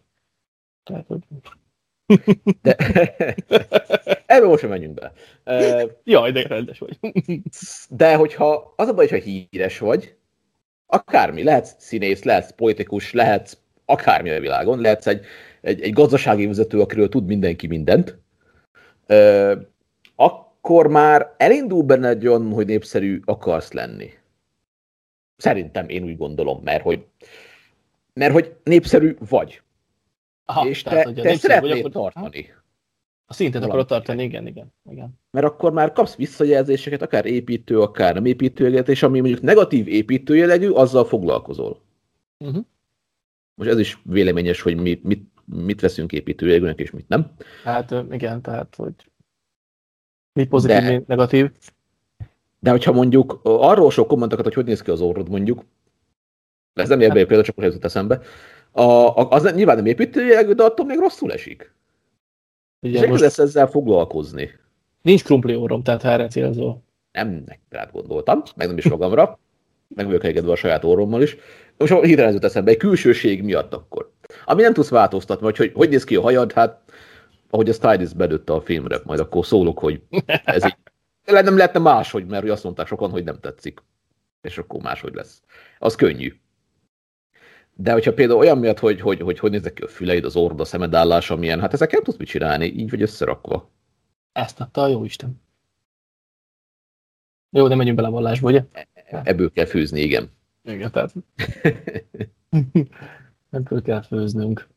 [0.84, 1.20] Tehát, hogy...
[2.62, 2.76] De...
[4.26, 5.12] Ebből most sem menjünk be.
[5.44, 6.98] Uh, Jaj, de rendes vagy.
[7.88, 10.16] de hogyha az a baj, hogy híres vagy,
[10.86, 15.24] akármi, lehetsz színész, lehetsz politikus, lehetsz akármi a világon, lehetsz egy
[15.60, 18.18] egy, egy gazdasági vezető, akiről tud mindenki mindent,
[19.06, 19.56] ö,
[20.16, 24.10] akkor már elindul benne egy olyan, hogy népszerű akarsz lenni.
[25.40, 27.06] Szerintem én úgy gondolom, mert hogy,
[28.12, 29.62] mert hogy népszerű vagy.
[30.44, 31.90] Aha, és tehát, te, te szeretnéd vagy, akkor...
[31.90, 32.54] tartani.
[33.26, 35.18] A szintet akarod tartani, igen, igen, igen.
[35.30, 40.68] Mert akkor már kapsz visszajelzéseket, akár építő, akár nem építőjelet, és ami mondjuk negatív építőjelegű,
[40.68, 41.82] azzal foglalkozol.
[42.38, 42.64] Uh-huh.
[43.54, 47.32] Most ez is véleményes, hogy mit, mit mit veszünk építőjegőnek, és mit nem.
[47.64, 48.94] Hát igen, tehát, hogy
[50.32, 51.50] mi pozitív, de, mi negatív.
[52.60, 55.64] De hogyha mondjuk arról sok kommentokat, hogy hogy néz ki az orrod mondjuk,
[56.72, 58.20] ez nem érbe például, csak hogy eszembe,
[58.72, 58.82] a,
[59.28, 61.74] az nyilván nem építőjegő, de attól még rosszul esik.
[62.86, 64.50] Ugye, és most lesz ezzel foglalkozni.
[65.02, 66.82] Nincs krumpli orrom, tehát erre célzol.
[67.12, 69.38] Nem, neked gondoltam, meg nem is magamra,
[69.88, 71.36] meg vagyok elégedve a saját orrommal is.
[71.76, 74.10] Most hirtelen jut eszembe, egy külsőség miatt akkor.
[74.44, 76.80] Ami nem tudsz változtatni, vagy hogy, hogy néz ki a hajad, hát
[77.50, 80.02] ahogy a stylist bedőtte a filmre, majd akkor szólok, hogy
[80.44, 80.76] ez így.
[81.24, 83.82] Nem lehetne máshogy, mert azt mondták sokan, hogy nem tetszik.
[84.42, 85.42] És akkor máshogy lesz.
[85.78, 86.34] Az könnyű.
[87.74, 90.60] De hogyha például olyan miatt, hogy hogy, hogy, hogy néznek ki a füleid, az orrod,
[90.60, 93.70] a szemedállás, amilyen, hát ezek nem tudsz mit csinálni, így vagy összerakva.
[94.32, 95.42] Ezt adta a jó Isten.
[97.50, 98.64] Jó, nem menjünk bele a vallásba, ugye?
[98.72, 100.30] E, ebből kell fűzni, igen.
[100.64, 101.12] Igen, tehát.
[103.50, 104.68] Ebből kell főznünk.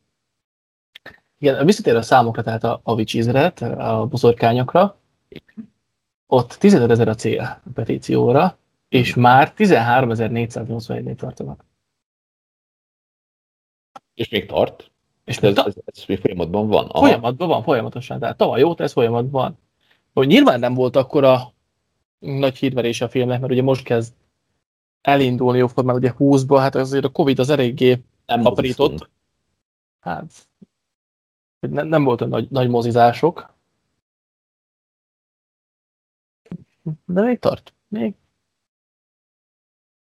[1.37, 4.97] Igen, visszatér a számokra, tehát a, a vicsizret, a boszorkányokra,
[6.33, 8.57] ott 15 ezer a cél a petícióra,
[8.89, 11.65] és már 13.481-nél tartanak.
[14.13, 14.91] És még tart?
[15.23, 16.85] És Ez, ez, ez, ez még folyamatban van?
[16.85, 16.99] Aha.
[16.99, 18.19] folyamatban van, folyamatosan.
[18.19, 19.57] Tehát tavaly óta ez folyamatban van.
[20.13, 21.53] Hogy nyilván nem volt akkora
[22.19, 24.13] nagy hírverés a filmnek, mert ugye most kezd
[25.01, 29.09] elindulni jóformán ugye 20-ba, hát azért a Covid az eléggé Nem aprított.
[29.99, 30.31] Hát,
[31.59, 33.52] hogy ne, nem volt olyan nagy, nagy mozizások.
[37.05, 37.73] De még tart.
[37.87, 38.13] Még.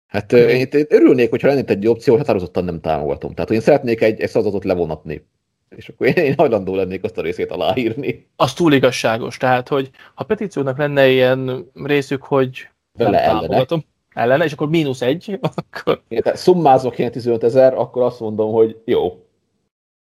[0.06, 3.32] Hát én, én örülnék, hogyha lenne egy opció, határozottan nem támogatom.
[3.34, 5.26] Tehát, hogy én szeretnék egy, egy szavazatot levonatni.
[5.68, 8.28] És akkor én, én hajlandó lennék azt a részét aláírni.
[8.36, 9.36] Az túl igazságos.
[9.36, 13.40] Tehát, hogy ha petíciónak lenne ilyen részük, hogy Vele nem ellene.
[13.40, 13.84] támogatom,
[14.14, 18.52] ellene, és akkor mínusz egy, akkor Én, tehát szummázok ilyen 15 ezer, akkor azt mondom,
[18.52, 19.26] hogy jó,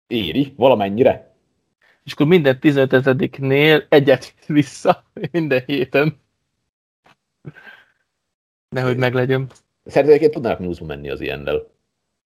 [0.07, 1.35] éri, valamennyire.
[2.05, 6.21] és akkor minden 15 ezrediknél egyet vissza minden héten.
[8.71, 9.51] Nehogy meglegyen.
[9.85, 11.71] Szerintem egyébként tudnának mínuszba menni az ilyennel.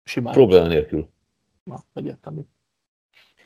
[0.04, 0.34] Simán.
[0.34, 1.10] Probléma nélkül.
[1.64, 2.42] Na, egyetemi.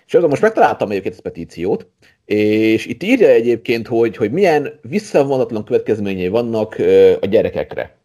[0.06, 1.88] És azon most megtaláltam egyébként ezt a petíciót,
[2.26, 6.74] és itt írja egyébként, hogy, hogy milyen visszavonatlan következményei vannak
[7.22, 7.98] a gyerekekre.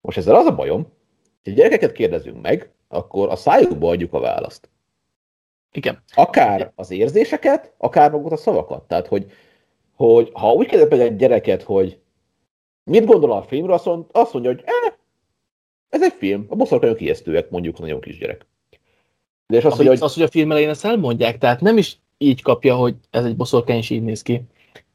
[0.00, 0.92] Most ezzel az a bajom,
[1.44, 4.68] hogy gyerekeket kérdezünk meg, akkor a szájukba adjuk a választ.
[5.72, 6.02] Igen.
[6.14, 8.88] Akár az érzéseket, akár magukat a szavakat.
[8.88, 9.32] Tehát, hogy,
[9.94, 12.00] hogy ha úgy kérdez meg egy gyereket, hogy
[12.88, 14.92] mit gondol a filmről, azt mond- azt mondja, hogy eh,
[15.88, 18.46] ez egy film, a boszorkányok ijesztőek, mondjuk nagyon kisgyerek.
[19.46, 20.02] De és azt Az, mondja, hogy...
[20.02, 23.36] az, hogy a film elején ezt elmondják, tehát nem is így kapja, hogy ez egy
[23.36, 24.42] boszorkány, és így néz ki.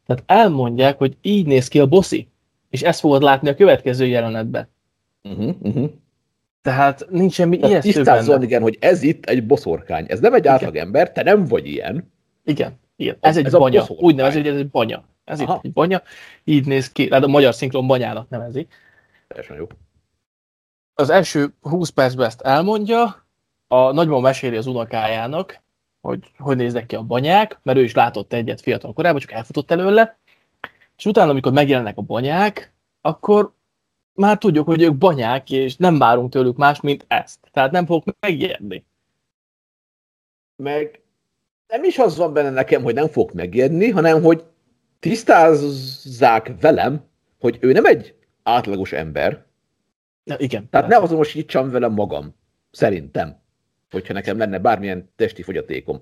[0.05, 2.27] Tehát elmondják, hogy így néz ki a boszi,
[2.69, 4.67] és ezt fogod látni a következő jelenetben.
[5.23, 5.89] uh-huh, uh-huh.
[6.61, 10.05] Tehát nincs semmi Tehát ijesztő tisztázzon, igen, hogy ez itt egy boszorkány.
[10.07, 10.53] Ez nem egy Igen.
[10.53, 12.11] átlag ember, te nem vagy ilyen.
[12.45, 13.17] Igen, igen.
[13.19, 13.85] Ez, Ez- egy ez a banya.
[13.87, 15.03] Úgy nevezik, hogy ez egy banya.
[15.23, 15.55] Ez Aha.
[15.55, 16.01] itt egy banya.
[16.43, 17.11] Így néz ki.
[17.11, 18.73] Hát a magyar szinkron banyának nevezik.
[19.27, 19.67] Teljesen jó.
[20.93, 23.25] Az első 20 percben ezt elmondja,
[23.67, 25.61] a nagymama meséli az unokájának,
[26.01, 29.71] hogy hogy néznek ki a banyák, mert ő is látott egyet fiatal korában, csak elfutott
[29.71, 30.17] előle,
[30.97, 33.53] és utána, amikor megjelennek a banyák, akkor
[34.13, 37.39] már tudjuk, hogy ők banyák, és nem várunk tőlük más, mint ezt.
[37.51, 38.85] Tehát nem fogok megijedni.
[40.55, 41.01] Meg
[41.67, 44.43] nem is az van benne nekem, hogy nem fog megérni, hanem hogy
[45.03, 47.03] tisztázzák velem,
[47.39, 49.45] hogy ő nem egy átlagos ember,
[50.25, 50.69] Ja, igen.
[50.69, 52.35] tehát ne azonosítsam vele magam,
[52.71, 53.41] szerintem,
[53.91, 56.01] hogyha nekem lenne bármilyen testi fogyatékom.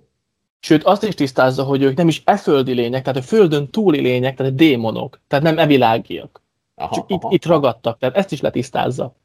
[0.59, 3.99] Sőt, azt is tisztázza, hogy ők nem is e földi lények, tehát a földön túli
[4.01, 6.41] lények, tehát démonok, tehát nem evilágiak.
[6.75, 9.15] Aha, Csak itt, itt ragadtak, tehát ezt is letisztázza.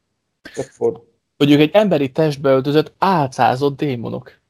[0.54, 1.02] Akkor,
[1.36, 4.40] Hogy ők egy emberi testbe öltözött, álcázott démonok.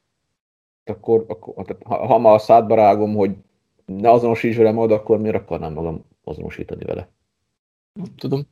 [0.85, 3.37] akkor, akkor ha, ha ma a szádba rágom, hogy
[3.87, 7.09] ne azonosíts velem oda, akkor miért akarnám magam azonosítani vele?
[7.93, 8.43] Nem tudom.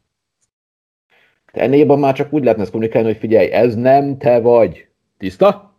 [1.52, 4.88] Te ennél már csak úgy lehetne ezt kommunikálni, hogy figyelj, ez nem te vagy.
[5.16, 5.78] Tiszta?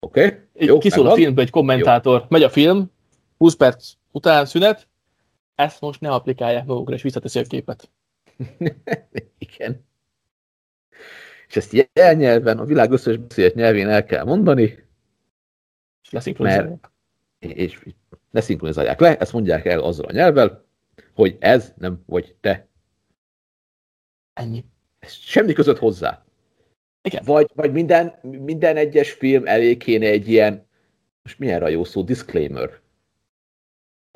[0.00, 0.24] Oké?
[0.24, 0.38] Okay?
[0.66, 2.90] Jó, Kiszól a filmből egy kommentátor, megy a film,
[3.36, 4.88] 20 perc után szünet,
[5.54, 7.90] ezt most ne applikálják magukra, és visszateszi a képet.
[9.38, 9.88] Igen.
[11.48, 14.62] És ezt jelnyelven, a világ összes beszélt nyelvén el kell mondani,
[16.02, 16.90] És leszinkronizálják.
[17.38, 17.82] és
[18.30, 20.64] ne szinkronizálják le, ezt mondják el azzal a nyelvvel,
[21.14, 22.68] hogy ez nem vagy te.
[24.32, 24.64] Ennyi.
[24.98, 26.24] Ez semmi között hozzá.
[27.02, 27.22] Igen.
[27.24, 30.66] Vagy, vagy minden, minden egyes film elé kéne egy ilyen,
[31.22, 32.70] most mi erre a jó szó, disclaimer.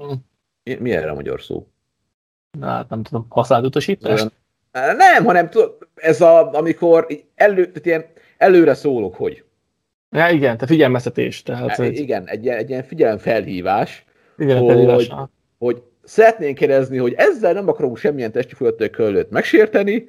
[0.03, 0.12] Mm.
[0.62, 1.68] Mi, mi erre a magyar szó?
[2.59, 4.20] Na, hát nem tudom, használt utasítás?
[4.20, 8.06] Olyan- Nem, hanem tudod, ez a, amikor elő, tehát ilyen
[8.37, 9.44] előre szólok, hogy.
[10.15, 11.42] Ja, igen, te figyelmeztetés.
[11.42, 14.04] Tehát, Hát, hogy, igen, egy ilyen, egy ilyen figyelemfelhívás,
[14.38, 15.31] igen, hogy- felírással.
[15.58, 20.08] hogy szeretnénk kérdezni, hogy ezzel nem akarunk semmilyen testi fölöttőt megsérteni,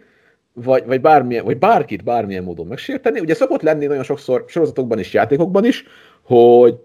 [0.53, 3.19] vagy, vagy, bármilyen, vagy bárkit bármilyen módon megsérteni.
[3.19, 5.83] Ugye szokott lenni nagyon sokszor sorozatokban és játékokban is,
[6.21, 6.75] hogy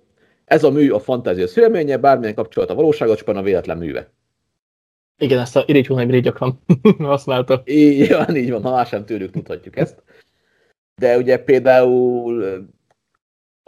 [0.45, 4.11] ez a mű a fantázia szélménye, bármilyen kapcsolat a valósággal, csupán a véletlen műve.
[5.19, 6.61] Igen, ezt a irigy Hunay gyakran
[6.99, 7.63] használta.
[7.65, 10.03] Így van, így van, ha más sem tőlük tudhatjuk ezt.
[11.01, 12.45] De ugye például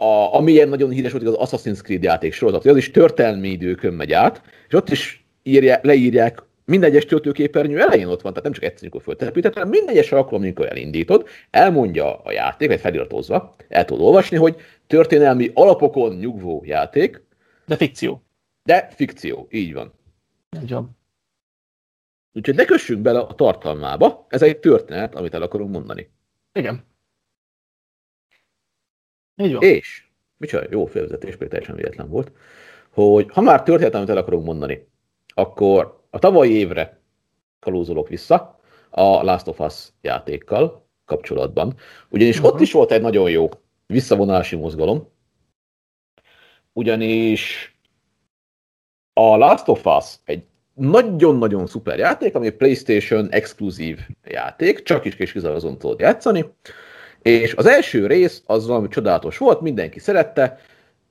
[0.03, 3.93] a, ami ilyen nagyon híres volt, az Assassin's Creed játék sorozat, az is történelmi időkön
[3.93, 8.53] megy át, és ott is írja, leírják, minden egyes töltőképernyő elején ott van, tehát nem
[8.53, 13.55] csak egyszer, amikor föltelepített, hanem minden egyes alkalom, amikor elindítod, elmondja a játék, vagy feliratozva,
[13.69, 14.55] el tudod olvasni, hogy
[14.87, 17.23] történelmi alapokon nyugvó játék,
[17.65, 18.23] De fikció.
[18.63, 19.93] de fikció, így van.
[20.63, 20.97] Így van.
[22.33, 26.09] Úgyhogy ne kössünk bele a tartalmába, ez egy történet, amit el akarunk mondani.
[26.53, 26.83] Igen.
[29.35, 29.63] Így van.
[29.63, 30.07] És
[30.37, 32.31] micsoda, jó félvezetés, például teljesen véletlen volt,
[32.89, 34.87] hogy ha már történetet el akarok mondani,
[35.27, 37.01] akkor a tavalyi évre
[37.59, 38.59] kalózolok vissza
[38.89, 41.75] a Last of Us játékkal kapcsolatban,
[42.09, 42.53] ugyanis uh-huh.
[42.53, 43.49] ott is volt egy nagyon jó
[43.85, 45.11] visszavonási mozgalom,
[46.73, 47.75] ugyanis
[49.13, 55.31] a Last of Us egy nagyon-nagyon szuper játék, ami PlayStation exkluzív játék, csak is kis
[55.31, 56.45] kizárólag tudod játszani,
[57.23, 60.59] és az első rész az valami csodálatos volt, mindenki szerette,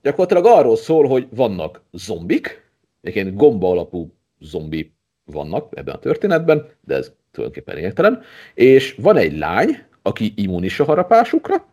[0.02, 4.92] gyakorlatilag arról szól, hogy vannak zombik, egyébként gomba alapú zombi
[5.24, 8.22] vannak ebben a történetben, de ez tulajdonképpen értelen,
[8.54, 11.66] és van egy lány, aki immunis a harapásukra,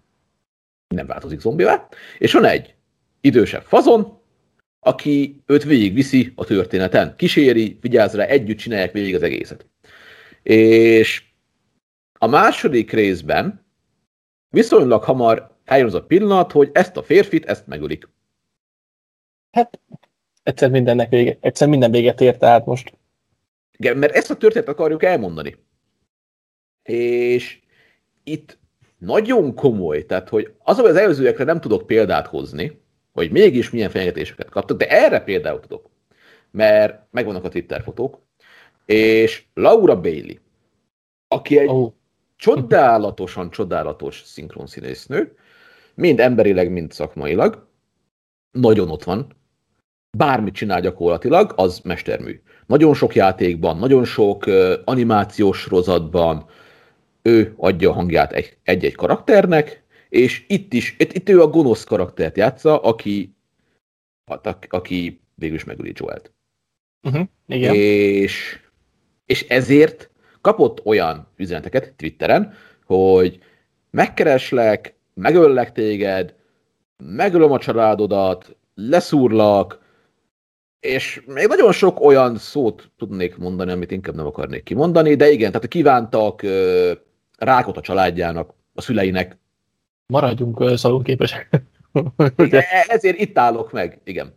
[0.96, 1.88] nem változik zombivá,
[2.18, 2.76] és van egy
[3.22, 4.18] idősebb fazon,
[4.80, 9.66] aki őt végigviszi a történeten, kíséri, vigyáz rá, együtt csinálják végig az egészet.
[10.44, 11.24] És
[12.20, 13.68] a második részben
[14.50, 18.10] viszonylag hamar eljön az a pillanat, hogy ezt a férfit, ezt megölik.
[19.52, 19.80] Hát
[20.44, 22.94] egyszer mindennek vége, egyszer minden véget ért, tehát most.
[23.78, 25.58] Igen, mert ezt a történetet akarjuk elmondani.
[26.84, 27.60] És
[28.24, 28.58] itt
[28.98, 32.82] nagyon komoly, tehát hogy az, hogy az előzőekre nem tudok példát hozni,
[33.12, 35.90] hogy mégis milyen fenyegetéseket kaptak, de erre például tudok,
[36.52, 38.22] mert megvannak a Twitter fotók,
[38.86, 40.36] és Laura Bailey,
[41.28, 41.94] aki egy oh.
[42.40, 45.36] Csodálatosan csodálatos szinkronszínésznő,
[45.94, 47.68] mind emberileg, mind szakmailag,
[48.52, 49.36] nagyon ott van,
[50.18, 52.42] bármit csinál gyakorlatilag, az mestermű.
[52.66, 56.46] Nagyon sok játékban, nagyon sok uh, animációs sorozatban
[57.22, 58.32] ő adja a hangját
[58.64, 63.36] egy-egy karakternek, és itt is, itt, itt ő a gonosz karaktert játsza, aki,
[64.26, 66.34] hát, aki végül is megöli Joelt.
[67.04, 67.76] Uh-huh, igen.
[67.76, 68.60] És,
[69.26, 70.10] és ezért
[70.50, 72.54] kapott olyan üzeneteket Twitteren,
[72.86, 73.40] hogy
[73.90, 76.34] megkereslek, megöllek téged,
[76.98, 79.80] megölöm a családodat, leszúrlak,
[80.80, 85.52] és még nagyon sok olyan szót tudnék mondani, amit inkább nem akarnék kimondani, de igen,
[85.52, 86.42] tehát kívántak
[87.38, 89.38] rákot a családjának, a szüleinek,
[90.06, 91.62] maradjunk szalonképesek.
[92.88, 94.34] Ezért itt állok meg, igen.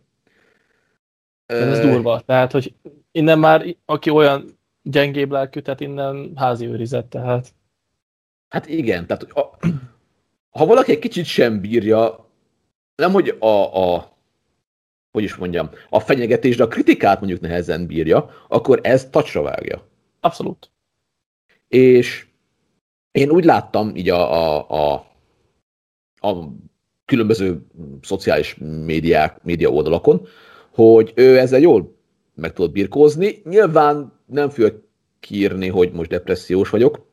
[1.45, 2.19] Ez durva.
[2.25, 2.73] Tehát, hogy
[3.11, 7.53] innen már, aki olyan gyengébb lelkű, tehát innen házi őrizet, tehát.
[8.49, 9.57] Hát igen, tehát a,
[10.57, 12.29] ha valaki egy kicsit sem bírja,
[12.95, 14.11] nem hogy a, a
[15.11, 19.87] hogy is mondjam, a fenyegetés, de a kritikát mondjuk nehezen bírja, akkor ez tacsra vágja.
[20.19, 20.71] Abszolút.
[21.67, 22.27] És
[23.11, 25.13] én úgy láttam így a, a, a
[26.23, 26.53] a
[27.05, 27.65] különböző
[28.01, 28.55] szociális
[28.85, 30.27] médiák, média oldalakon,
[30.71, 31.95] hogy ő ezzel jól
[32.35, 33.41] meg tudott birkózni.
[33.43, 34.83] Nyilván nem fogja
[35.19, 37.11] kiírni, hogy most depressziós vagyok,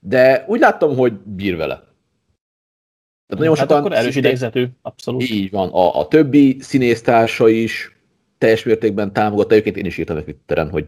[0.00, 1.74] de úgy láttam, hogy bír vele.
[3.26, 5.22] Tehát nagyon hát sokan akkor erős idegzetű, abszolút.
[5.22, 5.68] Így van.
[5.68, 7.96] A, a többi színésztársa is
[8.38, 9.52] teljes mértékben támogatta.
[9.52, 10.86] Egyébként én is írtam egy Twitteren, hogy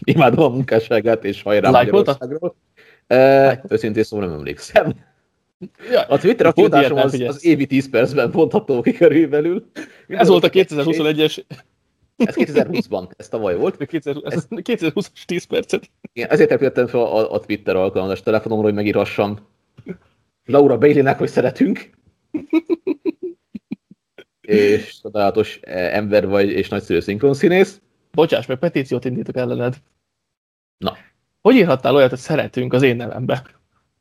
[0.00, 2.54] imádom a munkásságát, és hajrá Magyarországról.
[3.06, 4.94] E, őszintén szóval nem emlékszem.
[5.90, 9.70] Ja, a Twitter aktivitásom az, az évi 10 percben mondható ki körülbelül.
[10.08, 11.44] Ez volt a 2021-es...
[12.24, 13.76] Ez 2020-ban, ez tavaly volt.
[13.78, 15.90] 2020-as 10 percet.
[16.12, 19.38] Igen, ezért repültem fel a, a Twitter alkalmazás telefonomról, hogy megírhassam
[20.44, 21.90] Laura Bailey-nek, hogy szeretünk.
[24.40, 27.80] és csodálatos eh, ember vagy, és nagyszerű szinkronszínész.
[28.12, 29.76] Bocsáss meg, petíciót indítok ellened.
[30.78, 30.96] Na.
[31.40, 33.42] Hogy írhattál olyat, hogy szeretünk az én nevembe?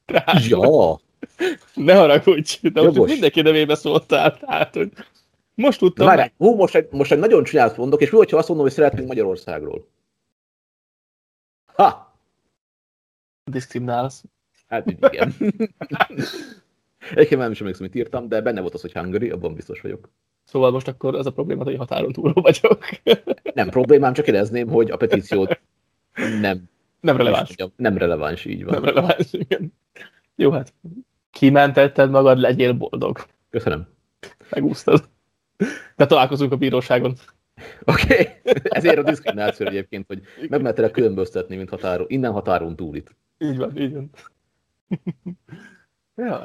[0.05, 0.99] Tehát, ja.
[1.73, 4.91] Ne haragudj, de most mindenki nevébe szóltál, tehát, hogy
[5.59, 6.33] most tudtam Várj, meg.
[6.37, 9.07] Hú, most, egy, most egy nagyon csúnyát mondok, és mi, hogyha azt mondom, hogy szeretnénk
[9.07, 9.87] Magyarországról?
[11.73, 12.19] Ha!
[13.43, 14.23] Diszkriminálsz.
[14.67, 15.33] Hát igen.
[17.11, 20.09] Egyébként nem is emlékszem, mit írtam, de benne volt az, hogy Hungary, abban biztos vagyok.
[20.43, 22.85] Szóval most akkor az a probléma, hogy határon túl vagyok.
[23.53, 25.59] nem problémám, csak érezném, hogy a petíciót
[26.41, 26.69] nem...
[26.99, 27.55] Nem releváns.
[27.75, 28.73] Nem releváns, így van.
[28.73, 29.73] Nem releváns, igen.
[30.35, 30.73] Jó, hát
[31.31, 33.25] kimentetted magad, legyél boldog.
[33.49, 33.87] Köszönöm.
[34.49, 35.09] Megúsztad.
[35.95, 37.15] De találkozunk a bíróságon.
[37.85, 38.53] Oké, okay.
[38.63, 43.15] ezért a diszkrimináció egyébként, hogy megmehetelek különböztetni, mint határon, innen határon túl itt.
[43.37, 44.09] Így van, így van.
[46.15, 46.41] ja.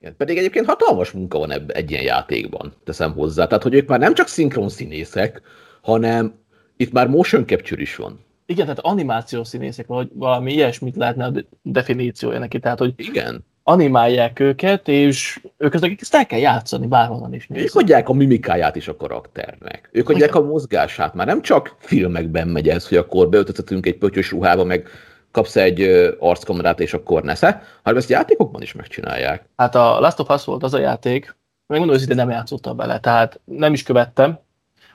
[0.00, 3.46] Igen, pedig egyébként hatalmas munka van ebben egy ilyen játékban, teszem hozzá.
[3.46, 5.42] Tehát, hogy ők már nem csak szinkron színészek,
[5.80, 6.34] hanem
[6.76, 8.24] itt már motion capture is van.
[8.46, 11.32] Igen, tehát animációs színészek, vagy valami ilyesmit lehetne a
[11.62, 12.58] definíciója neki.
[12.58, 13.44] Tehát, hogy Igen.
[13.70, 17.46] Animálják őket, és ők ezt el kell játszani bárhonnan is.
[17.50, 19.88] Ők adják a mimikáját is a karakternek.
[19.92, 21.14] Ők adják a mozgását.
[21.14, 24.88] Már nem csak filmekben megy ez, hogy akkor beöltöztetünk egy pöttyös ruhába, meg
[25.30, 25.80] kapsz egy
[26.18, 29.44] arckamerát, és akkor nesze, hanem ezt játékokban is megcsinálják.
[29.56, 33.40] Hát a Last of Us volt az a játék, megmondom őszintén nem játszottam bele, tehát
[33.44, 34.38] nem is követtem.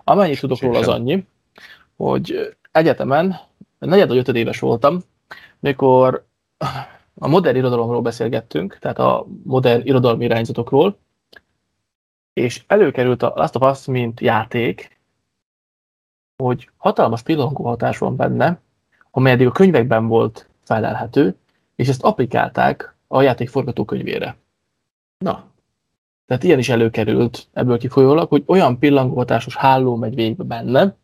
[0.03, 1.25] Amennyit tudok róla az annyi,
[1.95, 3.35] hogy egyetemen,
[3.79, 5.03] negyed vagy ötöd éves voltam,
[5.59, 6.25] mikor
[7.15, 10.97] a modern irodalomról beszélgettünk, tehát a modern irodalmi irányzatokról,
[12.33, 14.99] és előkerült a Last of Us, mint játék,
[16.43, 18.59] hogy hatalmas pillangóhatás van benne,
[19.11, 21.35] amely eddig a könyvekben volt felelhető,
[21.75, 24.37] és ezt applikálták a játék forgatókönyvére.
[25.17, 25.51] Na,
[26.25, 30.95] Tehát ilyen is előkerült ebből kifolyólag, hogy olyan pillangóhatásos háló megy végbe benne,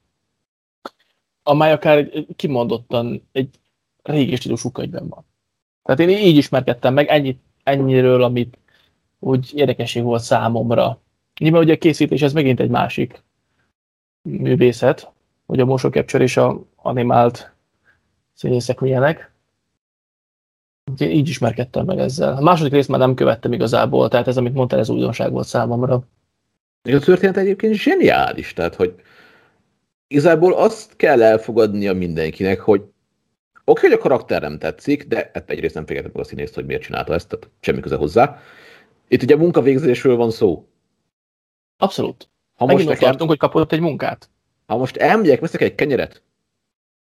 [1.44, 3.60] amely akár egy kimondottan egy
[4.04, 5.26] régi stílusú könyvben van.
[5.84, 8.58] Tehát én így ismerkedtem meg ennyit, ennyiről, amit
[9.20, 11.00] úgy érdekesség volt számomra.
[11.40, 13.24] Nyilván ugye a készítés ez megint egy másik
[14.22, 15.12] művészet,
[15.46, 17.52] hogy a motion capture és a animált
[18.34, 19.32] színészek milyenek.
[20.92, 22.36] Úgyhogy Én így ismerkedtem meg ezzel.
[22.36, 26.04] A második részt már nem követtem igazából, tehát ez, amit mondtál, ez újdonság volt számomra.
[26.84, 28.96] A történet egyébként zseniális, tehát hogy
[30.08, 32.84] igazából azt kell elfogadnia mindenkinek, hogy
[33.66, 36.66] oké, hogy a karakter nem tetszik, de hát egyrészt nem félgetem meg a színészt, hogy
[36.66, 38.40] miért csinálta ezt, tehát semmi köze hozzá.
[39.08, 40.68] Itt ugye munkavégzésről van szó.
[41.78, 42.30] Abszolút.
[42.56, 44.30] Ha Megint most, nekem, tartunk, hogy kapott egy munkát.
[44.66, 46.24] ha most elmegyek, veszek egy kenyeret,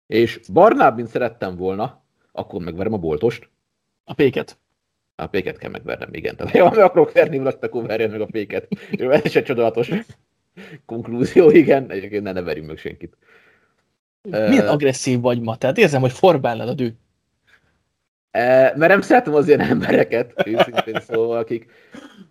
[0.07, 3.49] és barnább, mint szerettem volna, akkor megverem a boltost.
[4.03, 4.57] A péket.
[5.15, 6.35] A péket kell megvernem, igen.
[6.35, 8.67] Tehát ha meg akarok verni valakit, akkor verjen meg a péket.
[8.91, 9.89] Jó, ez is egy csodálatos
[10.85, 11.91] konklúzió, igen.
[11.91, 13.17] Egyébként ne, ne verjünk meg senkit.
[14.29, 15.55] Milyen agresszív vagy ma?
[15.55, 16.89] Tehát érzem, hogy forbálnad a dű.
[18.31, 21.71] Mert nem szeretem az ilyen embereket, őszintén szóval, akik,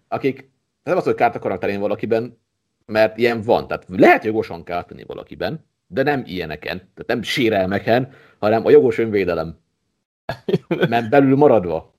[0.09, 0.51] akik
[0.83, 2.39] nem az, hogy kárt akarnak tenni valakiben,
[2.87, 3.67] mert ilyen van.
[3.67, 8.99] Tehát lehet jogosan kárt tenni valakiben, de nem ilyeneken, tehát nem sérelmeken, hanem a jogos
[8.99, 9.59] önvédelem.
[10.89, 11.94] Mert belül maradva.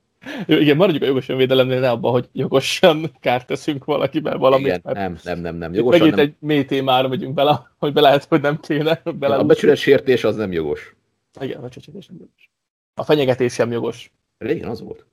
[0.47, 4.65] Jó, igen, maradjuk a jogos önvédelemnél, ne abban, hogy jogosan kárt teszünk valakiben valamit.
[4.65, 5.73] Igen, mert nem, nem, nem, nem.
[5.73, 6.25] Jogosan megint nem.
[6.25, 9.01] egy mély témára megyünk bele, hogy be lehet, hogy nem kéne.
[9.19, 10.95] Bele A becsület sértés az nem jogos.
[11.39, 12.49] Igen, a csöcsetés sem jogos.
[12.93, 14.11] A fenyegetés sem jogos.
[14.37, 15.05] Régen az volt.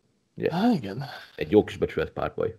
[0.50, 1.04] Há, igen.
[1.36, 2.56] Egy jó kis becsület párbaj.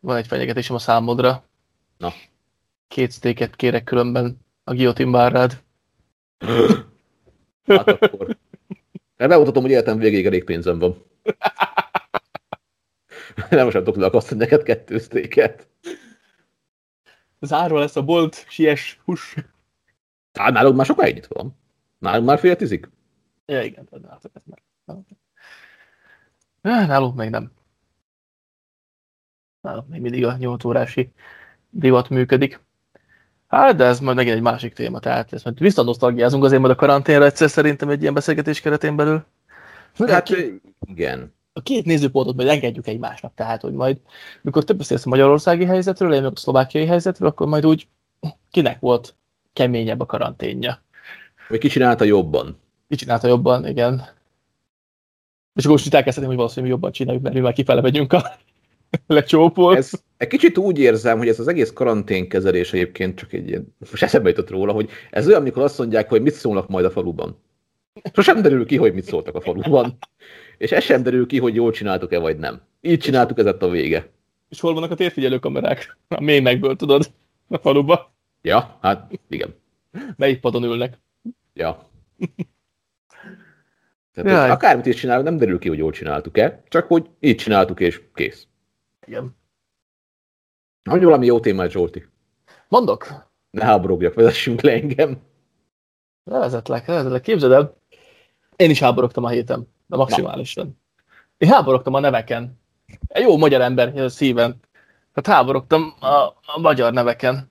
[0.00, 1.44] Van egy fenyegetésem a számodra.
[1.98, 2.12] Na.
[2.88, 5.62] Két sztéket kérek különben a guillotine bárrád.
[7.66, 8.26] Hát akkor.
[9.16, 11.04] Hát bemutatom, hogy életem végéig elég pénzem van.
[13.50, 15.68] Nem most nem tudok leakasztani neked kettő sztéket.
[17.40, 19.34] Zárva lesz a bolt, siess, hús.
[20.32, 21.58] Hát nálad már sokáig nyitva van.
[21.98, 22.88] Nálunk már fél tízig.
[23.46, 24.18] Ja, igen, ez már.
[26.60, 27.52] Nálunk még nem.
[29.60, 31.12] Nálunk még mindig a 8 órási
[31.70, 32.60] divat működik.
[33.46, 36.76] Hát, de ez majd megint egy másik téma, tehát ezt majd visszanosztalgiázunk azért majd a
[36.76, 39.24] karanténra egyszer szerintem egy ilyen beszélgetés keretén belül.
[39.94, 40.30] Hát Hát,
[40.86, 41.34] igen.
[41.52, 43.98] a két nézőpontot majd engedjük egymásnak, tehát hogy majd,
[44.42, 47.88] mikor te beszélsz a magyarországi helyzetről, én meg a szlovákiai helyzetről, akkor majd úgy
[48.50, 49.14] kinek volt
[49.52, 50.82] keményebb a karanténja.
[51.48, 52.58] Vagy ki csinálta jobban.
[52.88, 53.94] Ki csinálta jobban, igen.
[55.54, 58.22] És akkor most elkezdhetném, hogy valószínűleg mi jobban csináljuk, mert mi már kifele megyünk a
[59.06, 59.76] lecsópol.
[59.76, 64.02] Ez, egy kicsit úgy érzem, hogy ez az egész karanténkezelés egyébként csak egy ilyen, most
[64.02, 67.38] eszembe jutott róla, hogy ez olyan, amikor azt mondják, hogy mit szólnak majd a faluban.
[68.12, 69.98] Sosem derül ki, hogy mit szóltak a faluban.
[70.58, 72.60] És ez sem derül ki, hogy jól csináltuk-e, vagy nem.
[72.80, 74.10] Így csináltuk, ez lett a vége.
[74.48, 75.96] És hol vannak a térfigyelő kamerák?
[76.08, 77.10] A mémekből, tudod?
[77.48, 78.14] A faluba.
[78.42, 79.54] Ja, hát igen.
[80.16, 80.98] Melyik padon ülnek?
[81.52, 81.88] Ja.
[84.12, 84.50] Tehát, Jaj.
[84.50, 88.46] akármit is csinálunk, nem derül ki, hogy jól csináltuk-e, csak hogy így csináltuk, és kész.
[89.06, 89.36] Igen.
[90.82, 92.06] Mondj valami jó témát, Zsolti.
[92.68, 93.06] Mondok?
[93.50, 95.18] Ne háborogjak, vezessünk le engem.
[96.24, 97.22] Levezetlek, levezetlek.
[97.22, 97.76] Képzeld el,
[98.56, 100.80] én is háborogtam a héten, de maximálisan.
[101.38, 102.60] Én háborogtam a neveken.
[103.06, 104.60] Egy jó magyar ember a szíven.
[105.14, 107.50] Tehát háborogtam a, a magyar neveken.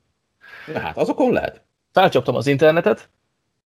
[0.73, 1.61] Na hát, azokon lehet.
[1.91, 3.09] Felcsaptam az internetet,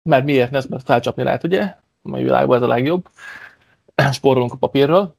[0.03, 1.61] mert miért ne, mert felcsapni lehet, ugye?
[2.01, 3.09] A mai világban ez a legjobb.
[4.11, 5.15] Spórolunk a papírral,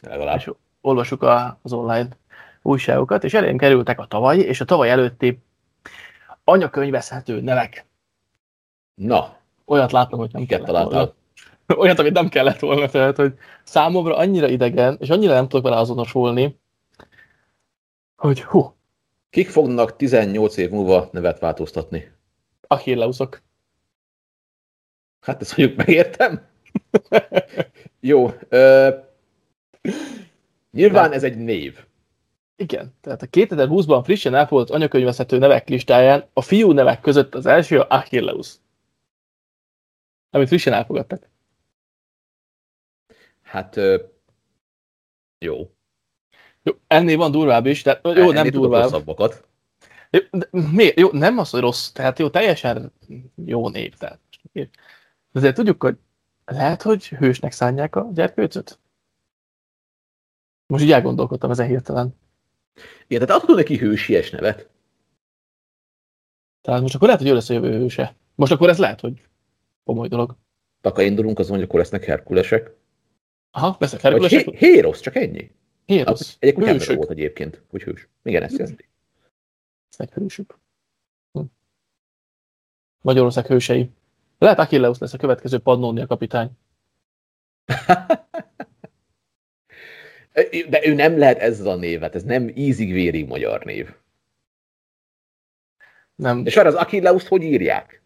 [0.00, 0.36] Legalább.
[0.36, 2.08] és olvasjuk a, az online
[2.62, 5.42] újságokat, és elém kerültek a tavalyi és a tavaly előtti
[6.44, 7.86] anyakönyvezhető nevek.
[8.94, 11.12] Na, Olyat láttam, hogy nem miket kellett volna.
[11.76, 15.76] Olyat, amit nem kellett volna, tehát, hogy számomra annyira idegen, és annyira nem tudok vele
[15.76, 16.60] azonosulni,
[18.16, 18.74] hogy hú,
[19.32, 22.12] Kik fognak 18 év múlva nevet változtatni?
[22.66, 23.42] Achilleuszok.
[25.20, 26.46] Hát ezt mondjuk megértem.
[28.00, 28.30] Jó.
[28.48, 28.88] Ö,
[30.70, 31.84] nyilván ez egy név.
[32.56, 37.80] Igen, tehát a 2020-ban frissen elfogadott anyakönyvezhető nevek listáján a fiú nevek között az első
[37.80, 38.54] a Achilleus.
[40.30, 41.30] Amit frissen elfogadtak.
[43.52, 43.76] Hát
[45.38, 45.70] jó.
[46.62, 48.82] Jó, ennél van durvább is, tehát jó, nem Ennél tudok durvább.
[48.82, 49.48] rosszabbakat.
[50.10, 50.98] Jó, de miért?
[50.98, 52.92] Jó, nem az, hogy rossz, tehát jó, teljesen
[53.44, 53.94] jó név.
[53.96, 54.20] Tehát.
[54.52, 54.68] De
[55.32, 55.98] azért tudjuk, hogy
[56.44, 58.78] lehet, hogy hősnek szánják a gyerkőcöt?
[60.66, 62.16] Most így elgondolkodtam ezen hirtelen.
[63.06, 64.68] Igen, tehát adok neki hősies nevet.
[66.60, 68.14] Tehát most akkor lehet, hogy ő lesz a jövő hőse.
[68.34, 69.28] Most akkor ez lehet, hogy
[69.84, 70.36] komoly dolog.
[70.80, 72.80] Taka indulunk azon, hogy akkor lesznek herkulesek.
[73.54, 74.44] Aha, lesznek Vagy Herkulesek.
[74.44, 75.50] hé- Hérosz, csak ennyi.
[75.86, 76.36] Hérosz.
[76.38, 76.96] Egy kutyám Hősök.
[76.96, 78.08] volt egyébként, hogy hős.
[78.22, 78.88] Igen, ezt jelenti.
[79.90, 80.58] Lesznek hősök.
[81.32, 81.40] Hm.
[83.00, 83.90] Magyarország hősei.
[84.38, 86.50] Lehet Achilleus lesz a következő Pannonia kapitány.
[90.68, 93.94] De ő nem lehet ezzel a névet, ez nem ízig-vérig magyar név.
[96.14, 96.46] Nem.
[96.46, 98.02] És arra az Achilleus hogy írják?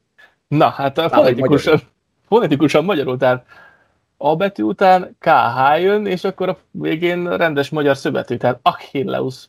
[0.49, 1.81] Na, hát fonetikusan,
[2.27, 3.47] fonetikusan magyarul, tehát
[4.17, 9.49] A betű után KH jön, és akkor a végén rendes magyar szövetű, tehát Achilleus.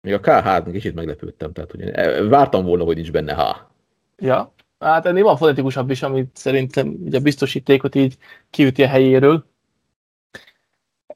[0.00, 3.56] Még a KH-t kicsit meglepődtem, tehát hogy eh, vártam volna, hogy nincs benne H.
[4.16, 8.16] Ja, hát ennél van fonetikusabb is, amit szerintem ugye a biztosítékot így
[8.50, 9.44] kiüti a helyéről.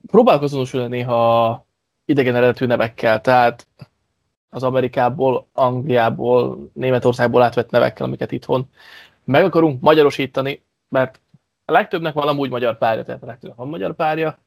[0.07, 1.67] Próbálok azonosulni néha
[2.05, 3.67] idegen eredetű nevekkel, tehát
[4.49, 8.69] az Amerikából, Angliából, Németországból átvett nevekkel, amiket itthon
[9.25, 11.21] meg akarunk magyarosítani, mert
[11.65, 14.39] a legtöbbnek van amúgy magyar párja, tehát a legtöbbnek van magyar párja,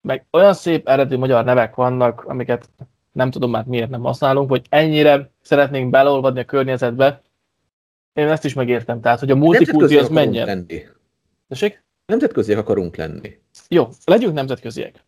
[0.00, 2.70] meg olyan szép eredetű magyar nevek vannak, amiket
[3.12, 7.22] nem tudom már miért nem használunk, hogy ennyire szeretnénk beleolvadni a környezetbe,
[8.12, 10.46] én ezt is megértem, tehát hogy a multikulti az menjen.
[10.46, 10.82] lenni.
[11.48, 11.82] Tessék?
[12.06, 13.38] Nemzetköziek akarunk lenni.
[13.68, 15.04] Jó, legyünk nemzetköziek.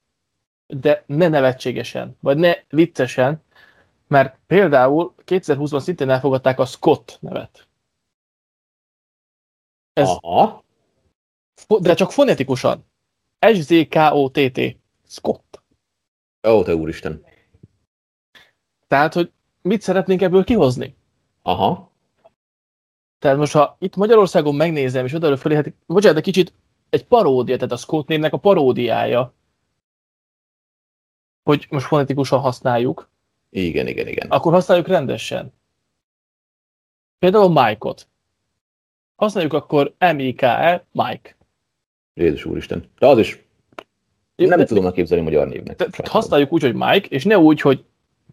[0.66, 3.42] De ne nevetségesen, vagy ne viccesen,
[4.08, 7.68] mert például 2020-ban szintén elfogadták a Scott nevet.
[9.92, 10.64] Ez, Aha.
[11.80, 12.84] De csak fonetikusan.
[13.40, 14.76] S-Z-K-O-T-T.
[15.06, 15.62] Scott.
[16.48, 17.24] Ó, te úristen.
[18.86, 19.32] Tehát, hogy
[19.62, 20.96] mit szeretnénk ebből kihozni?
[21.42, 21.92] Aha.
[23.18, 26.52] Tehát most, ha itt Magyarországon megnézem, és oda fölé, hát, bocsánat, de kicsit
[26.90, 29.34] egy paródia, tehát a Scott névnek a paródiája,
[31.42, 33.10] hogy most fonetikusan használjuk,
[33.50, 34.30] Igen, igen, igen.
[34.30, 35.52] akkor használjuk rendesen.
[37.18, 38.08] Például Mike-ot.
[39.16, 41.36] Használjuk akkor M-I-K-E, Mike.
[42.20, 42.84] Jézus úristen.
[42.98, 43.44] De az is
[44.48, 45.76] nem de, tudom elképzelni magyar névnek.
[45.76, 47.84] de, használjuk úgy, hogy Mike, és ne úgy, hogy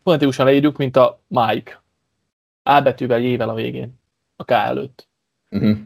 [0.04, 1.84] fonetikusan leírjuk, mint a Mike.
[2.64, 4.00] A betűvel, J-vel a végén.
[4.36, 5.08] A K előtt.
[5.50, 5.78] Uh-huh.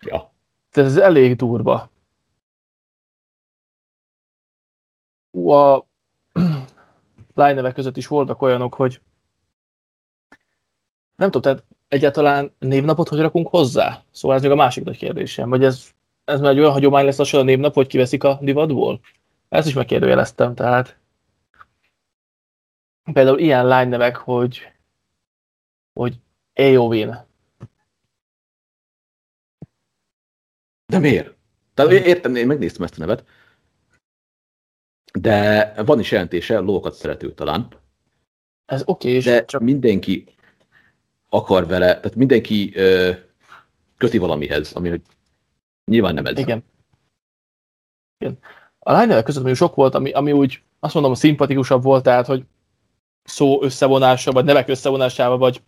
[0.00, 0.32] Ja.
[0.70, 1.90] Tehát ez elég durva.
[5.32, 5.84] A
[7.34, 9.00] lánynevek között is voltak olyanok, hogy
[11.16, 14.02] nem tudom, tehát egyáltalán névnapot hogy rakunk hozzá?
[14.10, 15.48] Szóval ez még a másik nagy kérdésem.
[15.48, 15.93] Vagy ez,
[16.24, 19.00] ez már egy olyan hagyomány lesz lassan a névnap, hogy kiveszik a divatból?
[19.48, 20.98] Ezt is megkérdőjeleztem, tehát
[23.12, 24.72] például ilyen lánynevek, hogy
[25.92, 26.18] hogy
[26.52, 27.26] Eowyn.
[30.86, 31.34] De miért?
[31.74, 33.24] Tehát értem, én megnéztem ezt a nevet.
[35.18, 37.68] De van is jelentése, lókat szerető talán.
[38.66, 40.24] Ez oké, és De csak csak mindenki
[41.28, 43.12] akar vele, tehát mindenki ö,
[43.96, 45.02] köti valamihez, ami hogy
[45.84, 46.38] nyilván nem ez.
[46.38, 46.64] Igen.
[48.18, 48.38] Igen.
[48.78, 52.44] A lánynevek között mondjuk sok volt, ami, ami úgy azt mondom, szimpatikusabb volt, tehát, hogy
[53.22, 55.62] szó összevonása, vagy nevek összevonásával, vagy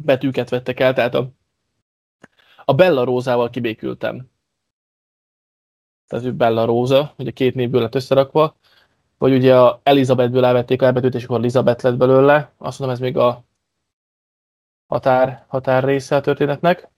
[0.00, 1.30] betűket vettek el, tehát a,
[2.64, 4.30] a Bella Rózával kibékültem.
[6.06, 8.56] Tehát ő Bella Róza, ugye két névből lett összerakva,
[9.18, 12.52] vagy ugye a Elizabethből elvették a elbetűt, és akkor Elizabeth lett belőle.
[12.56, 13.44] Azt mondom, ez még a
[14.86, 16.88] határ, határ része a történetnek.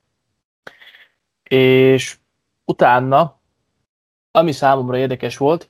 [1.42, 2.18] És
[2.64, 3.40] utána,
[4.30, 5.68] ami számomra érdekes volt,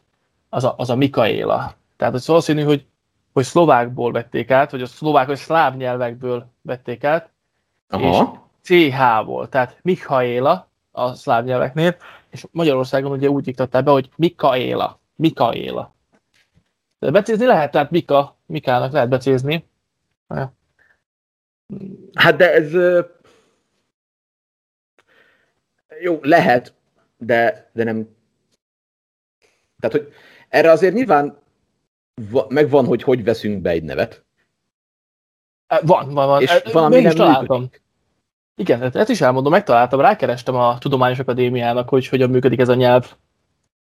[0.49, 1.75] az a, az a Mikaéla.
[1.97, 2.87] Tehát az valószínű, hogy,
[3.33, 7.31] hogy szlovákból vették át, vagy a szlovák vagy szláv nyelvekből vették át,
[7.89, 8.49] Aha.
[8.63, 11.97] CH-ból, tehát Mikaéla a szláv nyelveknél,
[12.31, 15.01] és Magyarországon ugye úgy iktatták be, hogy Mikaéla.
[15.17, 15.95] Mikaéla.
[16.99, 19.69] De becézni lehet, tehát Mika, Mikának lehet becézni.
[22.15, 22.73] Hát de ez...
[26.01, 26.75] Jó, lehet,
[27.25, 28.09] de, de nem...
[29.81, 30.13] Tehát, hogy
[30.49, 31.39] erre azért nyilván
[32.31, 34.25] va- megvan, hogy hogy veszünk be egy nevet.
[35.83, 36.43] Van, van, van.
[36.43, 37.61] És E, valami nem találtam.
[37.61, 37.83] működik.
[38.57, 43.15] Igen, ezt is elmondom, megtaláltam, rákerestem a Tudományos Akadémiának, hogy hogyan működik ez a nyelv,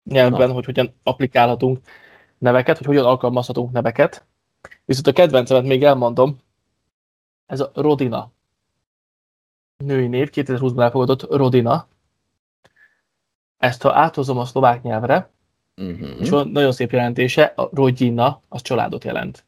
[0.04, 0.54] nyelvben, Na.
[0.54, 1.78] hogy hogyan applikálhatunk
[2.38, 4.26] neveket, hogy hogyan alkalmazhatunk neveket.
[4.84, 6.38] Viszont a kedvencemet még elmondom,
[7.46, 8.32] ez a Rodina.
[9.84, 11.86] Női név, 2020-ban elfogadott Rodina.
[13.64, 15.32] Ezt ha áthozom a szlovák nyelvre,
[15.76, 16.20] Uh-huh.
[16.20, 19.44] És van nagyon szép jelentése, a Rodina, az családot jelent.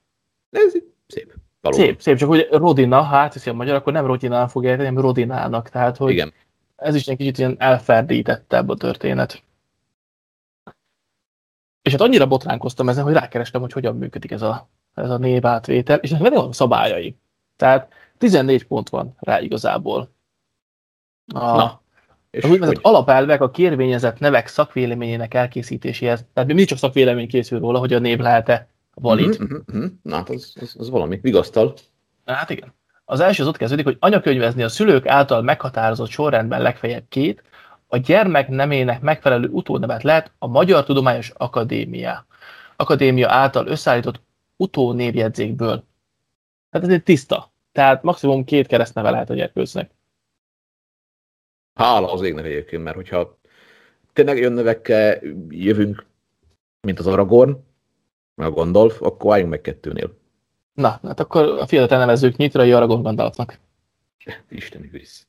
[0.51, 0.73] Ez
[1.07, 1.35] szép.
[1.61, 1.87] Valóban.
[1.87, 5.03] Szép, szép, csak hogy Rodina, hát hiszi a magyar, akkor nem Rodinán fog érteni, hanem
[5.03, 5.69] Rodinának.
[5.69, 6.33] Tehát, hogy Igen.
[6.77, 9.43] ez is egy kicsit ilyen elferdítettebb a történet.
[11.83, 15.99] És hát annyira botránkoztam ezen, hogy rákerestem, hogy hogyan működik ez a, ez a névátvétel,
[15.99, 17.17] és ennek van szabályai.
[17.57, 20.11] Tehát 14 pont van rá igazából.
[21.35, 21.81] A, Na,
[22.37, 26.25] és az úgynevezett hogy, alapelvek a kérvényezett nevek szakvéleményének elkészítéséhez.
[26.33, 29.41] Tehát mindig csak szakvélemény készül róla, hogy a név lehet-e valid.
[29.41, 29.87] Mhm, mhm, mhm.
[30.03, 31.19] Na, hát az, az, az valami.
[31.23, 31.75] Vigasztal.
[32.25, 32.75] Hát igen.
[33.05, 37.43] Az első az ott kezdődik, hogy anyakönyvezni a szülők által meghatározott sorrendben legfeljebb két,
[37.87, 42.27] a gyermek nemének megfelelő utónevet lehet a Magyar Tudományos Akadémia,
[42.77, 44.21] Akadémia által összeállított
[44.57, 45.85] utónévjegyzékből.
[46.71, 47.53] Tehát ez egy tiszta.
[47.73, 49.96] Tehát maximum két keresztneve lehet a gyerkőcnek.
[51.77, 53.39] Hála az égnek egyébként, mert hogyha
[54.13, 56.07] tényleg jön nevekkel jövünk,
[56.81, 57.65] mint az Aragorn,
[58.35, 60.19] meg a Gondolf, akkor álljunk meg kettőnél.
[60.73, 63.59] Na, hát akkor a fiatal elnevezzük Nyitrai Aragorn Gandalfnak.
[64.49, 65.27] Isten visz.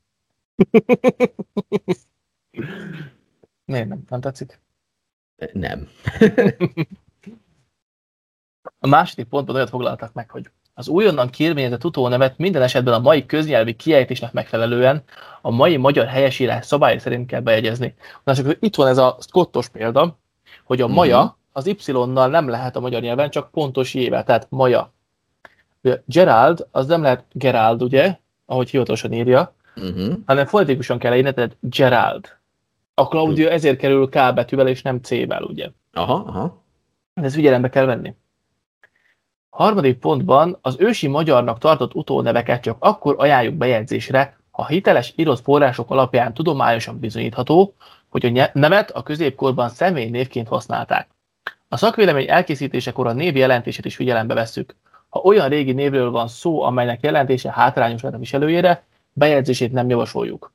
[3.65, 4.03] Miért nem?
[4.09, 4.59] Nem tetszik?
[5.51, 5.87] Nem.
[8.79, 10.49] A második pontban olyat foglaltak meg, hogy
[10.79, 15.03] az újonnan kérvényezett utónevet minden esetben a mai köznyelvi kiejtésnek megfelelően
[15.41, 17.95] a mai magyar helyesírás szabály szerint kell bejegyezni.
[18.23, 20.17] Na csak itt van ez a Scottos példa,
[20.63, 20.95] hogy a Mhm.
[20.95, 24.93] maja az Y-nal nem lehet a magyar nyelven, csak pontos jével, tehát maja.
[25.83, 28.15] Ugye Gerald, az nem lehet Gerald, ugye,
[28.45, 30.13] ahogy hivatalosan írja, Uh-huh.
[30.25, 32.25] hanem fonetikusan kell írni, tehát Gerald.
[32.93, 35.69] A Claudia ezért kerül K betűvel és nem C-vel, ugye.
[35.93, 36.63] Aha, aha.
[37.13, 38.13] Ezt figyelembe kell venni.
[39.57, 45.89] Harmadik pontban az ősi magyarnak tartott utóneveket csak akkor ajánljuk bejegyzésre, ha hiteles írott források
[45.91, 47.73] alapján tudományosan bizonyítható,
[48.09, 51.07] hogy a nevet a középkorban személynévként használták.
[51.67, 54.75] A szakvélemény elkészítésekor a név jelentését is figyelembe vesszük.
[55.09, 58.83] Ha olyan régi névről van szó, amelynek jelentése hátrányos lehet a viselőjére,
[59.13, 60.53] bejegyzését nem javasoljuk.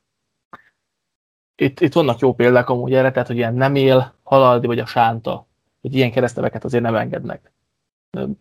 [1.56, 4.86] Itt, itt vannak jó példák amúgy erre, tehát hogy ilyen nem él, halaldi vagy a
[4.86, 5.46] sánta,
[5.80, 7.52] hogy ilyen keresztneveket azért nem engednek.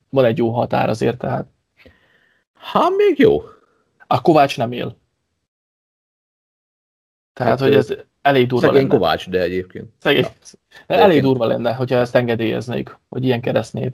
[0.09, 1.47] Van egy jó határ azért, tehát
[2.53, 3.41] Ha, még jó.
[4.07, 4.97] a Kovács nem él.
[7.33, 8.93] Tehát, Hát, hogy ez elég durva Szegény lenne.
[8.95, 9.91] Kovács, de egyébként.
[9.97, 10.21] Szegény.
[10.21, 10.29] Ja.
[10.87, 11.23] Elég Egyébként.
[11.23, 13.93] durva lenne, hogyha ezt engedélyeznék, hogy ilyen keresztnév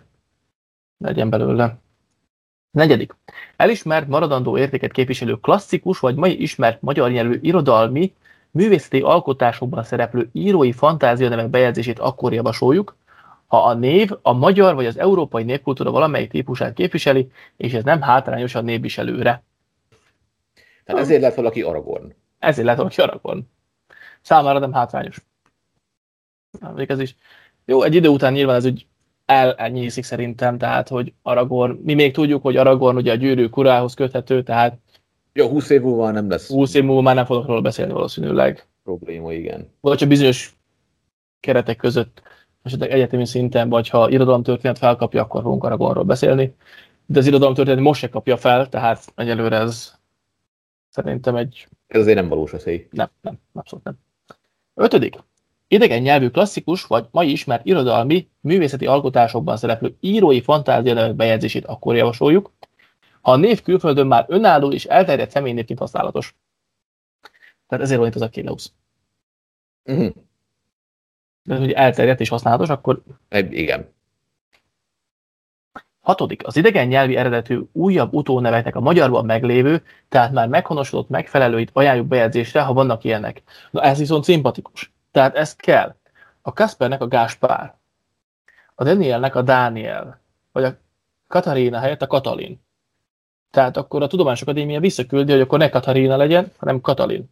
[0.97, 1.77] legyen belőle.
[2.71, 3.15] Negyedik.
[3.55, 8.13] Elismert maradandó értéket képviselő klasszikus vagy mai ismert magyar nyelvű irodalmi,
[8.51, 12.95] művészeti alkotásokban szereplő írói fantázianevek bejegyzését akkor javasoljuk,
[13.47, 18.01] ha a név a magyar vagy az európai népkultúra valamelyik típusát képviseli, és ez nem
[18.01, 19.43] hátrányos a névviselőre.
[20.83, 22.13] Tehát ezért lett valaki Aragorn.
[22.39, 23.39] Ezért lehet, hogy Aragorn.
[24.21, 25.25] Számára nem hátrányos.
[26.75, 27.15] Még ez is.
[27.65, 28.87] Jó, egy idő után nyilván ez úgy
[29.25, 33.93] el, elnyíszik szerintem, tehát, hogy Aragorn, mi még tudjuk, hogy Aragorn ugye a gyűrű urához
[33.93, 34.77] köthető, tehát
[35.33, 38.67] Jó, 20 év múlva nem lesz 20 év múlva már nem fogok róla beszélni valószínűleg.
[38.83, 39.71] probléma, igen.
[39.79, 40.55] Vagy csak bizonyos
[41.39, 42.21] keretek között,
[42.67, 46.55] esetleg egyetemi szinten, vagy ha irodalomtörténet felkapja, akkor fogunk Aragornról beszélni.
[47.05, 49.93] De az irodalomtörténet most se kapja fel, tehát egyelőre ez
[50.89, 52.87] szerintem egy Ez azért nem valós esély.
[52.91, 53.97] Nem, nem, abszolút nem.
[54.73, 55.15] Ötödik.
[55.67, 62.51] Idegen nyelvű klasszikus vagy mai ismert irodalmi, művészeti alkotásokban szereplő írói fantázia bejegyzését akkor javasoljuk,
[63.21, 66.35] ha a név külföldön már önálló és elterjedt személynévként használatos.
[67.67, 68.71] Tehát ezért van itt az Achilleus.
[69.85, 70.13] Uh-huh.
[71.47, 73.01] De hogy elterjedt és használatos, akkor
[73.49, 73.93] Igen.
[75.99, 76.47] Hatodik.
[76.47, 82.61] Az idegen nyelvi eredetű újabb utóneveknek a magyarban meglévő, tehát már meghonosodott megfelelőit ajánljuk bejegyzésre,
[82.61, 83.41] ha vannak ilyenek.
[83.71, 84.93] Na ez viszont szimpatikus.
[85.11, 85.95] Tehát ez kell.
[86.41, 87.75] A Kaspernek a Gáspár,
[88.75, 90.19] a Danielnek a Dániel,
[90.51, 90.77] vagy a
[91.27, 92.61] Katarina helyett a Katalin.
[93.51, 97.29] Tehát akkor a Tudományos Akadémia visszaküldi, hogy akkor ne Katarina legyen, hanem Katalin.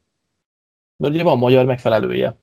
[0.97, 2.35] Mert ugye van magyar megfelelője.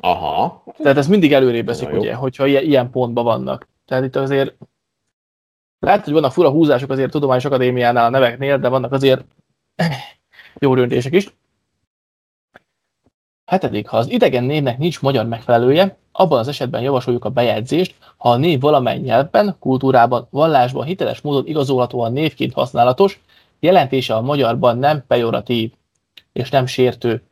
[0.00, 0.64] Aha.
[0.76, 1.98] Tehát ez mindig előrébb jó.
[1.98, 3.68] ugye, hogyha ilyen, ilyen pontban vannak.
[3.86, 4.54] Tehát itt azért
[5.78, 9.24] lehet, hogy vannak fura húzások azért a Tudományos Akadémiánál a neveknél, de vannak azért
[10.60, 11.34] jó döntések is.
[13.44, 18.30] Hetedik, ha az idegen névnek nincs magyar megfelelője, abban az esetben javasoljuk a bejegyzést, ha
[18.30, 23.20] a név valamely nyelvben, kultúrában, vallásban hiteles módon igazolhatóan névként használatos,
[23.60, 25.72] jelentése a magyarban nem pejoratív
[26.32, 27.22] és nem sértő.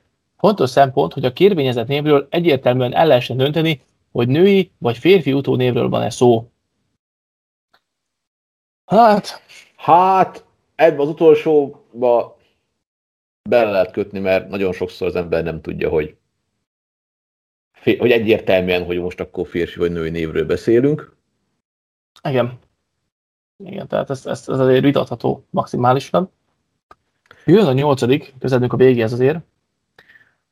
[0.42, 3.82] Fontos szempont, hogy a kérvényezett névről egyértelműen el lehessen dönteni,
[4.12, 6.50] hogy női vagy férfi utónévről van-e szó.
[8.84, 9.42] Hát,
[9.76, 12.38] Hát, ebbe az utolsóba
[13.48, 16.16] bele lehet kötni, mert nagyon sokszor az ember nem tudja, hogy
[17.82, 21.16] hogy egyértelműen, hogy most akkor férfi vagy női névről beszélünk.
[22.28, 22.58] Igen.
[23.64, 26.30] Igen, tehát ez, ez, ez azért vitatható maximálisan.
[27.44, 29.38] Jön a nyolcadik, közeledünk a végéhez azért.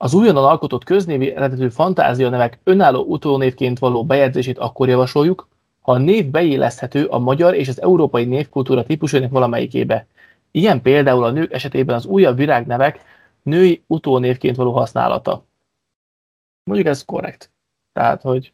[0.03, 5.48] Az újonnan alkotott köznévi eredetű fantázia nevek önálló utónévként való bejegyzését akkor javasoljuk,
[5.80, 10.07] ha a név beilleszthető a magyar és az európai névkultúra típusainak valamelyikébe.
[10.51, 13.01] Ilyen például a nők esetében az újabb virágnevek
[13.42, 15.44] női utónévként való használata.
[16.64, 17.51] Mondjuk ez korrekt.
[17.92, 18.53] Tehát, hogy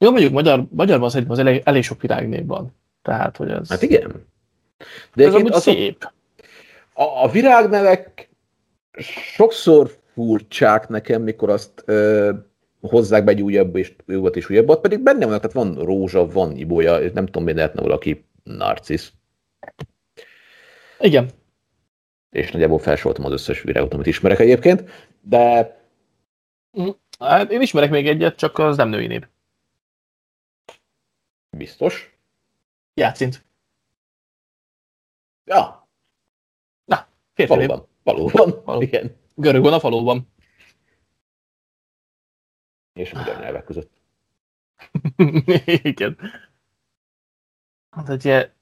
[0.00, 2.74] jó, mondjuk magyar, magyarban szerintem az elég, elég sok virágnév van.
[3.02, 3.68] Tehát, hogy ez...
[3.68, 4.26] Hát igen.
[5.14, 6.12] De ez amúgy szép.
[6.92, 8.30] A, a virágnevek
[8.98, 12.32] sokszor furcsák nekem, mikor azt ö,
[12.80, 16.56] hozzák be egy újabb és újabbat és újabbat, pedig benne vannak, tehát van rózsa, van
[16.56, 19.12] ibolya, és nem tudom, mi lehetne valaki narcisz.
[20.98, 21.30] Igen.
[22.30, 24.90] És nagyjából felsoroltam az összes virágot, amit ismerek egyébként,
[25.20, 25.76] de...
[26.80, 26.88] Mm,
[27.18, 29.26] hát én ismerek még egyet, csak az nem női név.
[31.50, 32.16] Biztos?
[32.94, 33.44] Játszint.
[35.44, 35.88] Ja.
[36.84, 37.90] Na, férfi valóban.
[38.02, 38.82] Valóban, valóban.
[38.82, 39.16] igen.
[39.34, 40.28] Görög van a faluban.
[42.92, 43.90] És a magyar nyelvek között.
[45.82, 46.18] igen.
[47.90, 48.52] Hát ugye,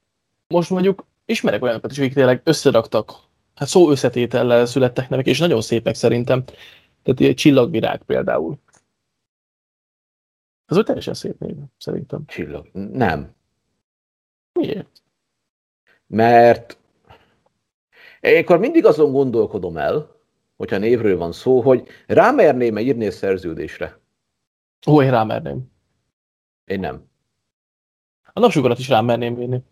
[0.49, 3.13] most mondjuk ismerek olyanokat is, akik tényleg összeraktak,
[3.55, 6.45] hát szó összetétellel születtek nevek, és nagyon szépek szerintem.
[7.03, 8.59] Tehát egy csillagvirág például.
[10.67, 12.25] Ez úgy teljesen szép név, szerintem.
[12.27, 12.69] Csillag.
[12.73, 13.35] Nem.
[14.53, 15.03] Miért?
[16.07, 16.80] Mert
[18.21, 20.17] én akkor mindig azon gondolkodom el,
[20.57, 23.99] hogyha névről van szó, hogy rámerném-e írni a szerződésre?
[24.87, 25.73] Ó, én rámerném.
[26.65, 27.09] Én nem.
[28.33, 29.63] A napsugarat is rámerném vinni.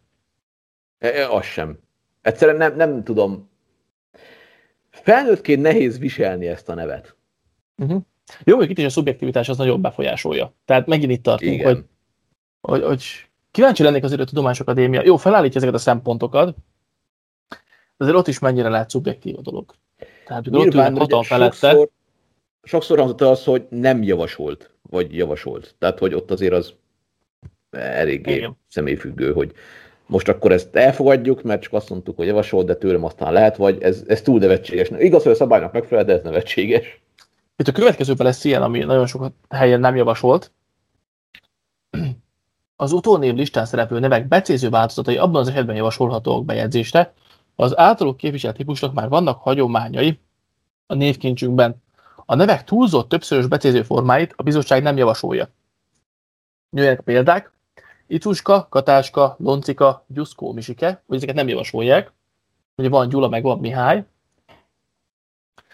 [0.99, 1.79] E, e, az sem.
[2.23, 3.51] Egyszerűen nem, nem tudom.
[4.91, 7.17] Felnőttként nehéz viselni ezt a nevet.
[7.77, 8.03] Uh-huh.
[8.45, 10.55] Jó, hogy itt is a szubjektivitás az nagyon befolyásolja.
[10.65, 11.67] Tehát megint itt tartunk, Igen.
[11.67, 11.85] hogy,
[12.61, 13.05] hogy, hogy
[13.51, 15.05] kíváncsi lennék azért a Tudományos Akadémia.
[15.05, 16.57] Jó, felállítja ezeket a szempontokat,
[17.99, 19.75] azért ott is mennyire lehet szubjektív a dolog.
[20.27, 21.89] Tehát mikor ott ülnek hatal felette, sokszor,
[22.63, 25.75] sokszor hangzott az, hogy nem javasolt, vagy javasolt.
[25.79, 26.75] Tehát, hogy ott azért az
[27.71, 28.57] eléggé Igen.
[28.69, 29.53] személyfüggő, hogy
[30.07, 33.83] most akkor ezt elfogadjuk, mert csak azt mondtuk, hogy javasolt, de tőlem aztán lehet, vagy
[33.83, 34.89] ez, ez túl nevetséges.
[34.99, 37.01] Igaz, hogy a szabálynak megfelel, de ez nevetséges.
[37.57, 40.53] Itt a következőben lesz ilyen, ami nagyon sok helyen nem javasolt.
[42.77, 47.15] Az utónév listán szereplő nevek becéző változatai abban az esetben javasolhatóak bejegyzésre,
[47.61, 50.21] az általuk képviselt típusnak már vannak hagyományai
[50.87, 51.83] a névkincsünkben.
[52.27, 55.49] A nevek túlzott többszörös becéző formáit a bizottság nem javasolja.
[56.71, 57.53] Jöjjenek a példák.
[58.07, 62.13] Icuska, Katáska, Loncika, Gyuszkó, Misike, hogy ezeket nem javasolják.
[62.77, 64.05] Ugye van Gyula, meg van Mihály,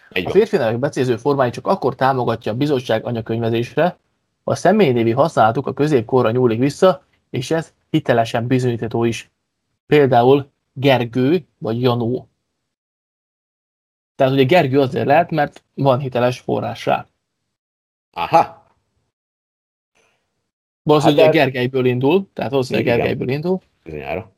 [0.09, 3.97] Egy a férfi nevek becéző formáit csak akkor támogatja a bizottság anyakönyvezésre,
[4.43, 9.31] ha a személynévi használatuk a középkorra nyúlik vissza, és ez hitelesen bizonyítható is.
[9.85, 12.29] Például Gergő vagy Janó.
[14.15, 17.07] Tehát ugye Gergő azért lehet, mert van hiteles forrás rá.
[18.11, 18.63] Aha,
[20.83, 22.97] Valószínűleg Hát hát de- Gergelyből indul, tehát valószínűleg Igen.
[22.97, 24.31] Gergelyből indul, bizonyára.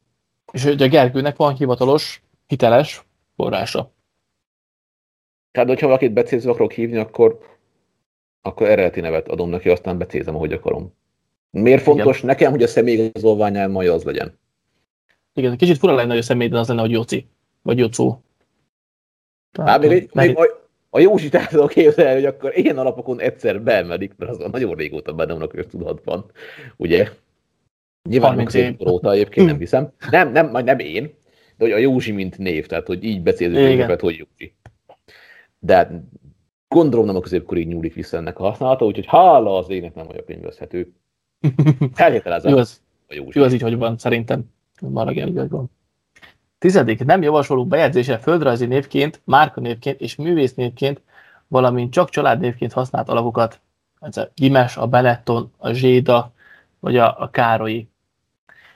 [0.52, 3.92] és ugye a Gergőnek van hivatalos, hiteles forrása.
[5.52, 7.40] Tehát, hogyha valakit becézve akarok hívni, akkor,
[8.42, 10.94] akkor eredeti nevet adom neki, aztán becézem, ahogy akarom.
[11.50, 14.40] Miért fontos nekem, hogy a személyigazolványán majd az legyen?
[15.38, 17.28] Igen, kicsit fura lenne, hogy a személyben az lenne, hogy Jóci,
[17.62, 18.22] vagy Jocó.
[19.60, 20.44] Hát még, egy, még a,
[20.90, 25.34] a Józsit el képzelni, hogy akkor ilyen alapokon egyszer beemelik, mert az nagyon régóta benne
[25.34, 26.26] van a köztudatban,
[26.78, 27.10] ugye?
[28.10, 28.68] Nyilván 30 nem év.
[28.68, 29.92] középkor óta egyébként nem hiszem.
[30.10, 31.04] Nem, nem, majd nem én,
[31.58, 34.56] de hogy a Józsi mint név, tehát hogy így beszélünk névet, hogy Józsi.
[35.60, 35.92] De hát
[36.68, 40.26] gondolom nem a középkorig nyúlik vissza ennek a használata, úgyhogy hála az ének nem vagyok
[40.26, 40.94] könyvezhető.
[41.94, 43.40] Feltételezem Jó, az, a Józsi.
[43.40, 44.56] jó, az így, hogy van, szerintem.
[44.82, 45.72] Marag így, hogy van.
[46.60, 51.02] Tizedik, nem javasolunk bejegyzése földrajzi névként, márkanévként és művésznévként,
[51.48, 53.60] valamint csak családnévként használt alakokat.
[54.00, 56.32] Ez a Gimes, a Benetton, a Zséda,
[56.80, 57.90] vagy a, a Károlyi.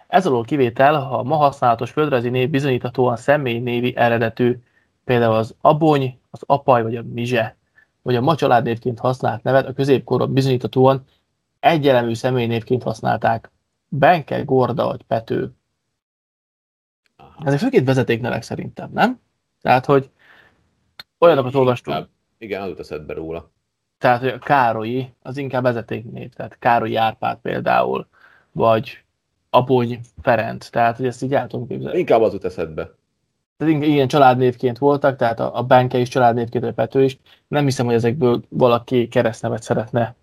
[0.07, 4.57] Ez alól kivétel, ha a ma használatos földrajzi név bizonyíthatóan személy névi eredetű,
[5.03, 7.55] például az Abony, az Apaj vagy a Mizse,
[8.01, 11.03] vagy a ma családnévként használt nevet a középkorban bizonyíthatóan
[11.59, 13.51] egyelemű személynévként használták.
[13.87, 15.51] Benke, Gorda vagy Pető.
[17.45, 19.19] Ezek főként vezetéknevek szerintem, nem?
[19.61, 20.09] Tehát, hogy
[21.19, 23.51] olyanokat olvastunk, Igen, az jut eszedbe róla.
[23.97, 28.07] tehát, hogy a Károlyi, az inkább vezetéknév, tehát Károlyi Árpád például,
[28.51, 29.03] vagy
[29.49, 31.97] Abony Ferenc, tehát, hogy ezt így el tudom képzelni.
[31.99, 32.91] Inkább az jut eszedbe.
[33.57, 37.19] tehát ilyen családnévként voltak, tehát a, a Benke is családnévként, a Pető is.
[37.47, 40.15] Nem hiszem, hogy ezekből valaki keresztnevet szeretne.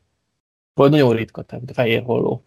[0.75, 2.43] Vagy nagyon ritka, tehát a fehér holló.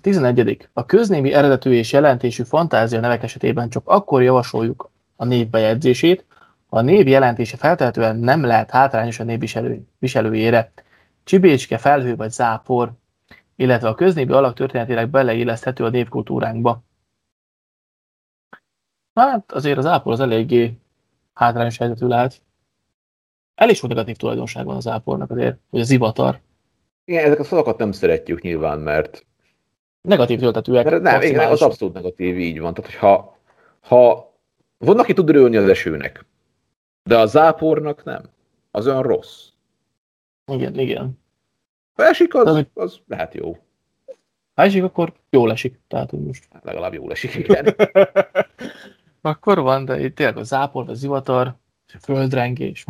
[0.00, 0.68] 11.
[0.72, 6.24] A köznévi eredetű és jelentésű fantázia nevek esetében csak akkor javasoljuk a név bejegyzését,
[6.66, 10.72] ha a név jelentése feltehetően nem lehet hátrányos a név viselő, viselőjére.
[11.24, 12.92] Csibécske, felhő vagy zápor,
[13.56, 16.82] illetve a köznévi alak történetileg beleilleszthető a névkultúránkba.
[19.14, 20.78] Hát azért az ápol az eléggé
[21.34, 22.42] hátrányos helyzetű lehet.
[23.54, 26.40] Elég sok negatív tulajdonság van az ápolnak azért, hogy az zivatar.
[27.04, 29.26] Igen, ezek a szavakat nem szeretjük nyilván, mert...
[30.00, 30.84] Negatív töltetőek.
[30.84, 32.74] Mert nem, igen, az abszolút negatív, így van.
[32.74, 33.38] Tehát, hogyha
[33.80, 34.32] ha
[34.78, 36.24] van, aki tud örülni az esőnek,
[37.02, 38.22] de a zápornak nem.
[38.70, 39.48] Az olyan rossz.
[40.52, 41.18] Igen, igen.
[41.94, 43.56] Ha esik, az, az lehet jó.
[44.54, 45.80] Ha esik, akkor jól esik.
[45.88, 46.48] Tehát, hogy most...
[46.50, 47.74] Hát legalább jól esik, igen.
[49.20, 51.46] akkor van, de itt tényleg a zápor, a zivatar,
[51.86, 52.84] a földrengés.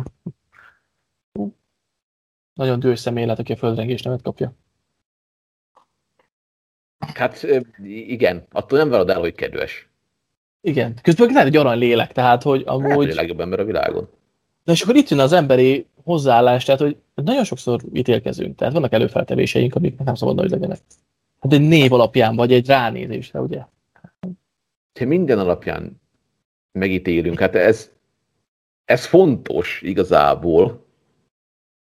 [2.53, 4.53] Nagyon dühös személy lehet, aki a földrengés nevet kapja.
[6.99, 7.47] Hát
[7.83, 9.89] igen, attól nem várod el, hogy kedves.
[10.61, 12.95] Igen, közben lehet egy arany lélek, tehát hogy amúgy...
[12.95, 14.09] Lehet, a legjobb ember a világon.
[14.63, 18.93] De és akkor itt jön az emberi hozzáállás, tehát hogy nagyon sokszor ítélkezünk, tehát vannak
[18.93, 20.79] előfeltevéseink, amik nem szabad hogy legyenek.
[21.39, 23.61] Hát egy név alapján, vagy egy ránézésre, ugye?
[24.93, 26.01] Te minden alapján
[26.71, 27.91] megítélünk, hát ez,
[28.85, 30.85] ez fontos igazából,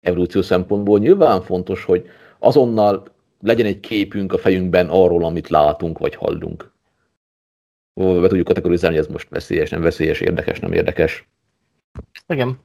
[0.02, 1.00] evolúció szempontból.
[1.00, 2.10] Nyilván fontos, hogy
[2.40, 3.04] azonnal
[3.42, 6.76] legyen egy képünk a fejünkben arról, amit látunk vagy hallunk.
[7.94, 11.28] Be tudjuk kategorizálni, hogy ez most veszélyes, nem veszélyes, érdekes, nem érdekes.
[12.28, 12.60] Igen.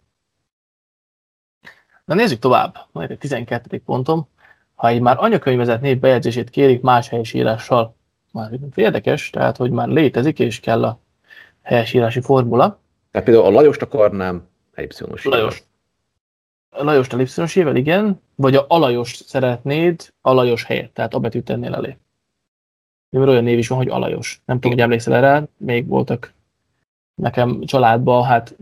[2.05, 2.77] Na nézzük tovább.
[2.93, 3.79] Majd egy 12.
[3.85, 4.29] pontom.
[4.75, 7.97] Ha egy már anyakönyvezett név bejegyzését kérik más helyesírással,
[8.33, 11.01] már érdekes, tehát hogy már létezik és kell a
[11.63, 12.81] helyesírási formula.
[13.11, 15.37] Tehát például a Lajost akarnám ellipszonosítani.
[15.37, 15.63] Lajos.
[16.75, 21.97] A Lajost ellipszonosével, igen, vagy a Alajost szeretnéd Alajos helyett, tehát a betűt tennél elé.
[23.11, 24.43] Mert olyan név is van, hogy Alajos.
[24.45, 26.33] Nem tudom, hogy emlékszel erre, még voltak
[27.15, 28.57] nekem családban, hát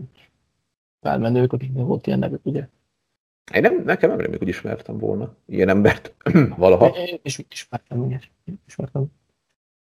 [1.01, 2.67] felmenők, akiknek volt ilyen nevük, ugye?
[3.53, 6.13] Én nem, nekem nem hogy ismertem volna ilyen embert
[6.57, 6.87] valaha.
[6.87, 8.19] Én is ismertem, ugye?
[8.67, 9.05] Ismertem.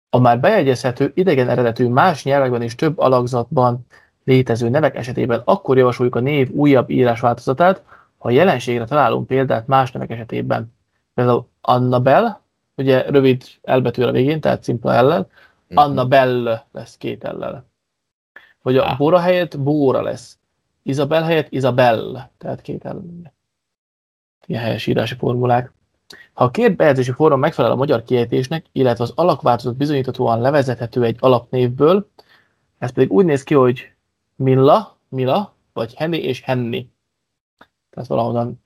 [0.09, 3.85] A már bejegyezhető idegen eredetű más nyelvekben és több alakzatban
[4.23, 7.83] létező nevek esetében akkor javasoljuk a név újabb írásváltozatát,
[8.23, 10.73] ha a jelenségre találunk példát más nevek esetében.
[11.13, 12.41] Például Annabel,
[12.75, 15.77] ugye rövid elbetűre a végén, tehát szimpla ellel, mm-hmm.
[15.77, 17.65] Annabelle lesz két ellel.
[18.61, 18.97] Vagy a ah.
[18.97, 20.37] Bora helyett Bóra lesz.
[20.83, 23.33] Isabel helyett Isabel, tehát két ellen.
[24.45, 25.71] Ilyen helyes írási formulák.
[26.33, 31.17] Ha a két bejegyzési forma megfelel a magyar kiejtésnek, illetve az alakváltozat bizonyíthatóan levezethető egy
[31.19, 32.09] alapnévből,
[32.77, 33.91] ez pedig úgy néz ki, hogy
[34.35, 36.92] Milla, Mila, vagy Henny és Henny.
[37.93, 38.63] Tehát valahonnan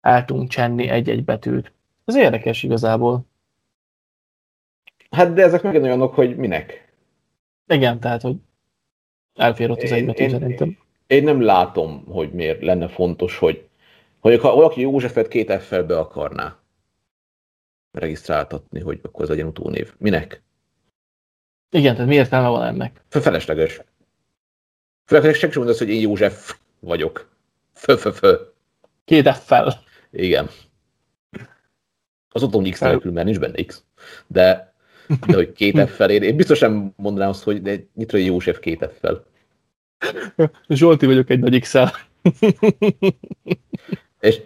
[0.00, 1.72] el tudunk csenni egy-egy betűt.
[2.04, 3.26] Ez érdekes igazából.
[5.10, 6.92] Hát de ezek megint olyanok, hogy minek?
[7.66, 8.36] Igen, tehát, hogy
[9.34, 10.78] elfér ott az egy betű szerintem.
[11.06, 13.68] Én nem látom, hogy miért lenne fontos, hogy,
[14.20, 16.58] hogy ha valaki Józsefet két f be akarná
[17.90, 19.94] regisztráltatni, hogy akkor ez legyen utónév.
[19.98, 20.42] Minek?
[21.70, 23.04] Igen, tehát mi értelme van ennek?
[23.08, 23.80] Felesleges.
[25.04, 27.33] Főleg senki sem mondasz, hogy én József vagyok.
[27.84, 28.36] Fö, fö, fö.
[29.04, 29.82] Két F-fel.
[30.10, 30.48] Igen.
[32.28, 33.84] Az otthon X nélkül, mert nincs benne X.
[34.26, 34.74] De,
[35.26, 38.90] de hogy két F-fel, én, én biztos sem mondanám azt, hogy de nyitra József két
[38.92, 39.24] F-fel.
[40.68, 41.92] Zsolti vagyok egy nagy X-el.
[44.20, 44.40] És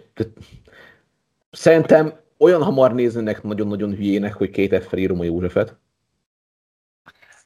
[1.51, 5.77] szerintem olyan hamar néznek nagyon-nagyon hülyének, hogy két F-fel írom a Józsefet.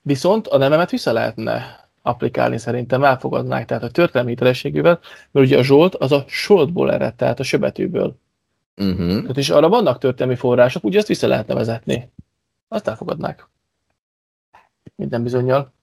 [0.01, 4.99] Viszont a nevemet vissza lehetne applikálni szerintem, elfogadnák, tehát a történelmi hitelességűvel,
[5.31, 8.15] mert ugye a Zsolt az a Soltból ered, tehát a söbetűből.
[8.75, 9.21] Uh-huh.
[9.21, 12.11] Tehát és arra vannak történelmi források, ugye ezt vissza lehetne vezetni.
[12.67, 13.47] Azt elfogadnák.
[14.95, 15.73] Minden bizonyal.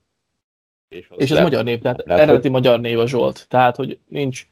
[0.88, 1.42] És, és ez le...
[1.42, 2.50] magyar név, tehát lehet, eredeti hogy...
[2.50, 3.46] magyar név a Zsolt.
[3.48, 4.46] Tehát, hogy nincs,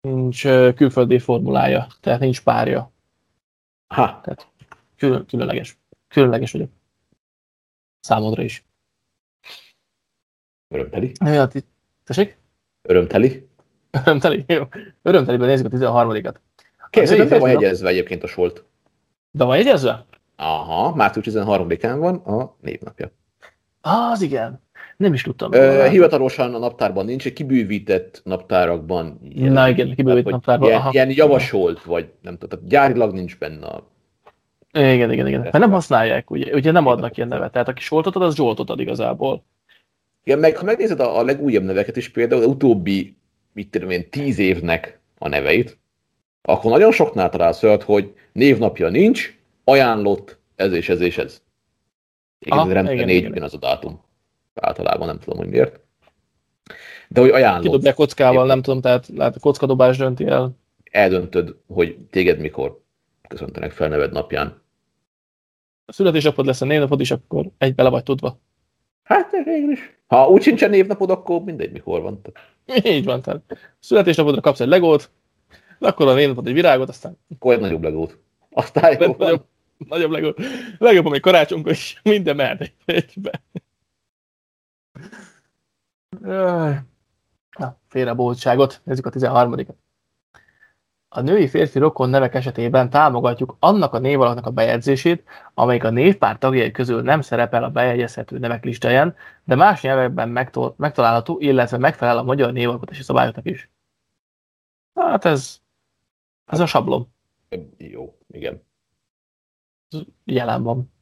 [0.00, 0.42] nincs
[0.74, 2.92] külföldi formulája, tehát nincs párja.
[3.86, 4.20] Ha.
[4.22, 4.48] Tehát
[4.96, 5.78] külön, különleges.
[6.08, 6.70] Különleges vagyok.
[8.00, 8.64] Számodra is.
[10.72, 11.12] Örömteli.
[11.24, 11.48] Ja,
[12.04, 12.38] tessék?
[12.82, 13.48] Örömteli.
[14.04, 14.62] Örömteli, jó.
[15.02, 16.34] Örömteliben nézzük a 13-at.
[16.90, 18.64] Készített, be van jegyezve egyébként a solt.
[19.30, 20.04] Be van jegyezve?
[20.36, 23.10] Aha, március 13-án van a névnapja.
[23.80, 24.60] Az igen.
[24.96, 25.52] Nem is tudtam.
[25.52, 29.20] Ö, hivatalosan a naptárban nincs, egy kibővített naptárakban.
[29.22, 30.68] Ilyen, Na igen, kibővített naptárban.
[30.68, 33.90] Ilyen, ilyen javasolt, vagy nem tudom, gyárilag nincs benne a
[34.72, 35.40] igen, igen, igen.
[35.40, 37.52] Mert nem használják, ugye, ugye nem adnak ilyen nevet.
[37.52, 39.44] Tehát aki soltot ad, az zsoltot ad igazából.
[40.24, 43.16] Igen, meg ha megnézed a, a legújabb neveket is, például az utóbbi,
[43.52, 45.78] mit tudom én, tíz évnek a neveit,
[46.42, 51.42] akkor nagyon soknál találsz olyat, hogy névnapja nincs, ajánlott, ez és ez és ez.
[52.38, 53.30] Igen, Aha, rendben igen, négy igen.
[53.30, 54.00] ugyanaz a dátum.
[54.54, 55.80] Általában nem tudom, hogy miért.
[57.08, 60.50] De hogy ajánlott, Kidobják kockával, nem tudom, tehát lehet a kockadobás dönti el.
[60.90, 62.80] eldöntöd, hogy téged mikor
[63.28, 64.62] köszöntenek fel neved napján.
[65.84, 68.38] A születésnapod lesz a névnapod is, akkor egy bele vagy tudva.
[69.02, 69.96] Hát végül is.
[70.06, 72.20] Ha úgy sincsen névnapod, akkor mindegy, mikor van.
[72.22, 75.10] Tehát Így van, tehát születésnapodra kapsz egy legót,
[75.78, 78.18] akkor a névnapod egy virágot, aztán akkor egy nagyobb legót.
[78.50, 79.44] Aztán jó nagyobb,
[79.88, 80.34] nagyobb legó.
[80.78, 83.42] Legjobb, amely karácsonykor is minden mehet egy- egybe.
[87.58, 89.74] Na, félre boldságot, nézzük a 13 -et.
[91.14, 96.38] A női férfi rokon nevek esetében támogatjuk annak a névalaknak a bejegyzését, amelyik a névpár
[96.38, 100.28] tagjai közül nem szerepel a bejegyezhető nevek listáján, de más nyelvekben
[100.76, 103.70] megtalálható, illetve megfelel a magyar névalkotási szabályoknak is.
[104.94, 105.60] Hát ez,
[106.46, 107.08] ez a sablon
[107.76, 108.62] Jó, igen.
[110.24, 110.92] jelen van.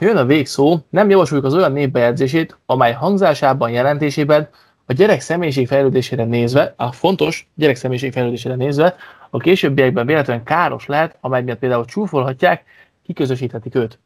[0.00, 4.48] Jön a végszó, nem javasoljuk az olyan névbejegyzését, amely hangzásában, jelentésében
[4.90, 8.96] a gyerek személyiség fejlődésére nézve, a fontos gyerek személyiség fejlődésére nézve,
[9.30, 12.64] a későbbiekben véletlenül káros lehet, amely miatt például csúfolhatják,
[13.02, 13.98] kiközösíthetik őt.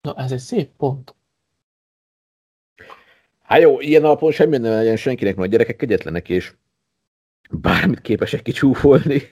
[0.00, 1.14] Na, ez egy szép pont.
[3.42, 6.54] Hát jó, ilyen alapon semmi nem legyen senkinek, mert a gyerekek kegyetlenek, és
[7.50, 9.22] bármit képesek kicsúfolni.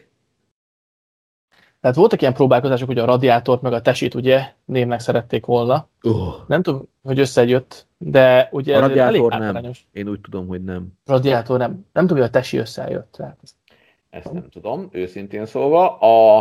[1.83, 5.89] Tehát voltak ilyen próbálkozások, hogy a radiátort meg a tesit ugye névnek szerették volna.
[6.03, 9.71] Oh, Nem tudom, hogy összejött, de ugye A elég radiátor nem.
[9.93, 10.87] én úgy tudom, hogy nem.
[11.05, 11.87] Radiátor nem.
[11.93, 13.13] Nem tudom, hogy a tesi összejött.
[13.13, 13.55] Tehát ez
[14.11, 15.99] Ezt nem tudom, őszintén szólva.
[15.99, 16.39] A,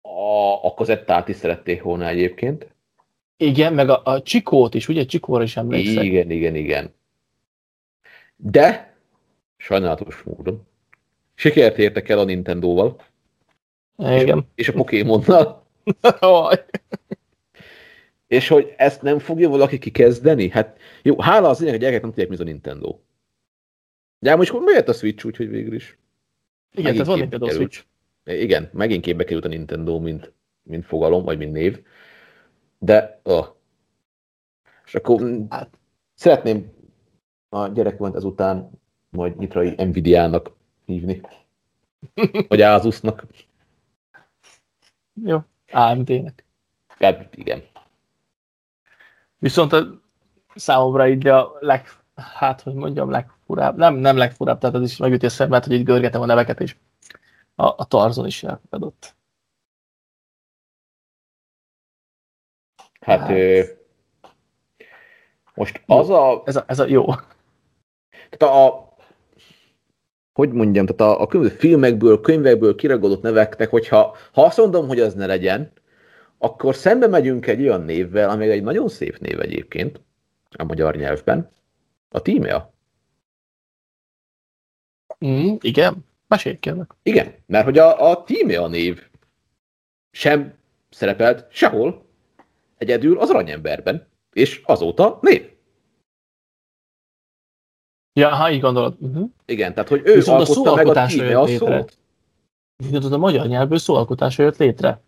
[0.00, 2.66] a, a kazettát is szerették volna egyébként.
[3.36, 6.04] Igen, meg a, a Csikót is, ugye Csikóra is emlékszek.
[6.04, 6.94] Igen, igen, igen.
[8.36, 8.94] De
[9.56, 10.66] sajnálatos módon
[11.34, 13.00] sikert értek el a Nintendo-val
[13.98, 14.48] Igen.
[14.54, 15.66] és a Pokémonnal,
[18.26, 20.48] és hogy ezt nem fogja valaki kikezdeni?
[20.48, 22.98] Hát jó, hála az lényeg, a gyerekek nem tudják, mi az a Nintendo.
[24.18, 25.98] De most miért a Switch úgy, hogy végül is?
[26.74, 27.72] Igen, tehát van Nintendo került.
[27.72, 27.92] Switch.
[28.24, 30.32] Igen, megint képbe került a Nintendo, mint,
[30.62, 31.82] mint fogalom, vagy mint név.
[32.78, 33.46] De, oh.
[34.86, 35.78] És akkor Hát.
[36.14, 36.72] szeretném
[37.48, 38.70] a gyerekemet ezután
[39.10, 40.53] majd nyitrai Nvidia-nak
[40.84, 41.20] hívni.
[42.48, 43.24] Vagy Asusnak.
[45.24, 45.38] Jó,
[45.72, 46.44] AMD-nek.
[46.86, 47.62] Hát igen.
[49.38, 50.00] Viszont a,
[50.54, 55.26] számomra így a leg, hát hogy mondjam, legfurább, nem, nem legfurább, tehát az is megüti
[55.26, 56.76] a szemet, hogy így görgetem a neveket, és
[57.54, 59.14] a, a Tarzon is elfogadott.
[63.00, 63.30] Hát Hát.
[63.30, 63.62] ö,
[65.54, 67.04] most az a, Ez a, ez a jó.
[68.30, 68.93] tehát a
[70.34, 75.00] hogy mondjam, tehát a, a különböző filmekből, könyvekből kiragadott neveknek, hogyha ha azt mondom, hogy
[75.00, 75.72] az ne legyen,
[76.38, 80.00] akkor szembe megyünk egy olyan névvel, ami egy nagyon szép név egyébként
[80.50, 81.50] a magyar nyelvben,
[82.08, 82.72] a tímea.
[85.26, 86.94] Mm, igen, mesélj kérlek.
[87.02, 89.02] Igen, mert hogy a, a tímea név
[90.10, 90.54] sem
[90.90, 92.06] szerepelt sehol,
[92.78, 95.53] egyedül az aranyemberben, és azóta név.
[98.16, 98.96] Ja, ha így gondolod.
[98.98, 99.30] Uh-huh.
[99.46, 101.78] Igen, tehát hogy ő Viszont a alkotta meg a szóalkotásra tímea jött létre.
[101.78, 101.98] szót.
[102.76, 105.02] Viszont a magyar nyelvből szóalkotása jött létre.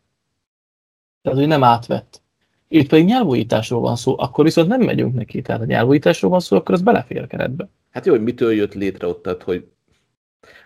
[1.23, 2.23] Tehát, hogy nem átvett.
[2.69, 5.43] Itt pedig nyelvújításról van szó, akkor viszont nem megyünk neki.
[5.43, 7.69] Tehát a nyelvújításról van szó, akkor az belefér a keretbe.
[7.91, 9.69] Hát jó, hogy mitől jött létre ott, tehát hogy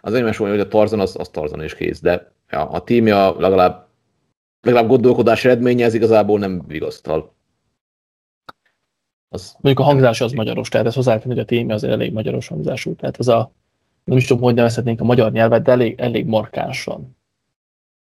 [0.00, 3.40] az én mondja, hogy a Tarzan az, az Tarzan és kész, de ja, a tímja
[3.40, 3.86] legalább,
[4.62, 7.34] legalább gondolkodás eredménye, ez igazából nem vigasztal.
[9.32, 12.48] Az, Mondjuk a hangzás az magyaros, tehát ez hozzátenni, hogy a téma azért elég magyaros
[12.48, 12.94] hangzású.
[12.94, 13.52] Tehát az a,
[14.04, 17.16] nem is tudom, hogy nevezhetnénk a magyar nyelvet, de elég, elég markánsan.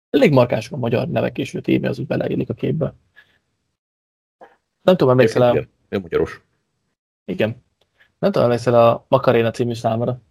[0.10, 2.94] Elég markánsan a magyar nevek, és a téma az úgy beleillik a képbe.
[4.82, 6.42] Nem tudom, emlékszel el, ő magyaros.
[7.26, 7.64] igen.
[8.20, 10.22] Nem tudom, emlékszel a Makaréna című számra.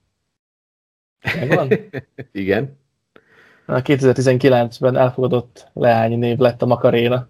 [1.35, 1.69] Megvan?
[2.33, 2.79] Igen.
[3.67, 7.29] A 2019-ben elfogadott leányi név lett a Makaréna.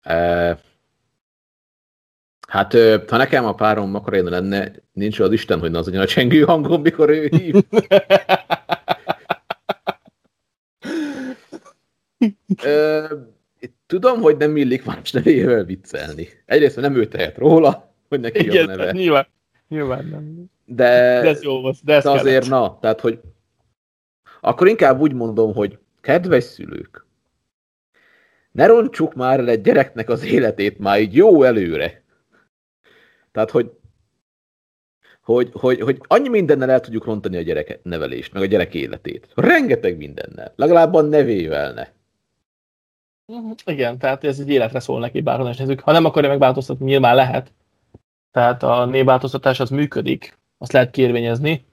[0.00, 0.58] E,
[2.50, 2.72] hát,
[3.08, 6.80] ha nekem a párom Makaréna lenne, nincs az Isten, hogy ne az a csengő hangom,
[6.82, 7.54] mikor ő hív.
[12.64, 13.04] Ö,
[13.86, 16.28] tudom, hogy nem illik más nevével viccelni.
[16.46, 18.92] Egyrészt nem ő tehet róla, hogy neki jó a Igen, neve.
[18.92, 19.26] nyilván.
[19.68, 20.44] Nyilván nem.
[20.64, 22.48] De, De ez jó volt, de ez de azért kellett.
[22.48, 23.20] na, tehát hogy
[24.40, 27.06] akkor inkább úgy mondom, hogy kedves szülők,
[28.52, 32.02] ne roncsuk már el egy gyereknek az életét már így jó előre.
[33.32, 33.70] Tehát, hogy
[35.20, 39.28] hogy, hogy, hogy annyi mindennel el tudjuk rontani a gyerek nevelést, meg a gyerek életét.
[39.34, 40.52] Rengeteg mindennel.
[40.56, 41.88] Legalább a nevével ne.
[43.64, 45.80] Igen, tehát ez egy életre szól neki, bárhonnan is nézzük.
[45.80, 47.52] Ha nem akarja megváltoztatni, nyilván lehet.
[48.30, 51.64] Tehát a névváltoztatás az működik, azt lehet kérvényezni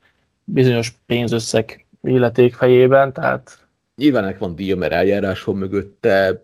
[0.43, 3.67] bizonyos pénzösszeg illeték fejében, tehát...
[3.95, 6.43] Nyilván ennek van díja, mert eljárás van mögötte,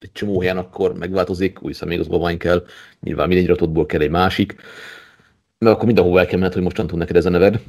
[0.00, 2.64] egy csomó helyen akkor megváltozik, új személyigazolvány kell,
[3.00, 4.54] nyilván mindegy ratotból kell egy másik,
[5.58, 7.62] mert akkor mindenhol el kell menned, hogy mostantól neked ez a neved.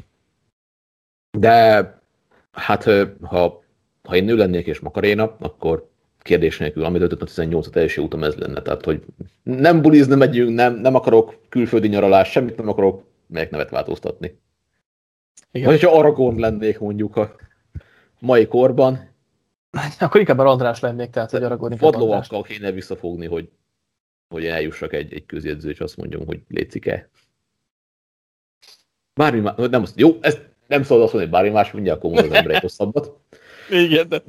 [1.38, 1.86] De
[2.52, 2.84] hát
[3.22, 3.64] ha,
[4.04, 5.90] ha én nő lennék és Makaréna, akkor
[6.20, 8.62] kérdés nélkül, amit 5 18 első utam ez lenne.
[8.62, 9.04] Tehát, hogy
[9.44, 14.40] nem bulizni megyünk, nem, nem akarok külföldi nyaralás, semmit nem akarok, melyek nevet változtatni.
[15.52, 15.68] Igen.
[15.68, 17.36] Vagy ha Aragorn lennék mondjuk a
[18.20, 19.10] mai korban.
[20.00, 23.50] Akkor inkább a András lennék, tehát hogy Aragorn Vadlovakkal kéne visszafogni, hogy,
[24.30, 27.10] hogy eljussak egy, egy közjegyző, és azt mondjam, hogy létszik-e.
[29.14, 32.18] Bármi más, nem azt, jó, ezt nem szabad azt mondani, hogy bármi más, mindjárt akkor
[32.18, 33.20] az ember egy hosszabbat.
[33.70, 34.24] Igen, de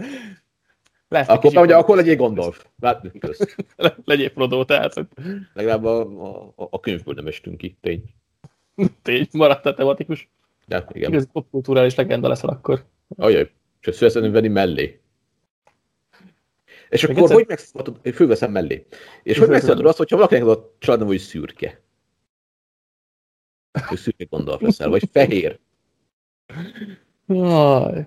[1.08, 2.66] lesz akkor, ugye, akkor legyél Gondolf.
[4.04, 4.94] legyél Frodo, tehát.
[4.94, 5.06] Hogy...
[5.54, 6.00] Legalább a,
[6.56, 8.02] a, a könyvből nem estünk ki, tény.
[9.02, 10.30] tény, maradt a tematikus.
[10.66, 11.10] De, igen.
[11.10, 12.84] Igazi popkulturális legenda leszel akkor.
[13.16, 13.50] Ajaj,
[13.80, 15.01] és ezt főveszem venni mellé.
[16.92, 17.36] És Még akkor egyszer...
[17.36, 18.86] hogy megszabadod, főveszem mellé.
[19.22, 21.82] És hogy megszabadod azt, hogyha valakinek az a családom, hogy szürke.
[23.86, 25.58] Hogy szürke Gondolf leszel, vagy fehér.
[27.26, 28.06] Jaj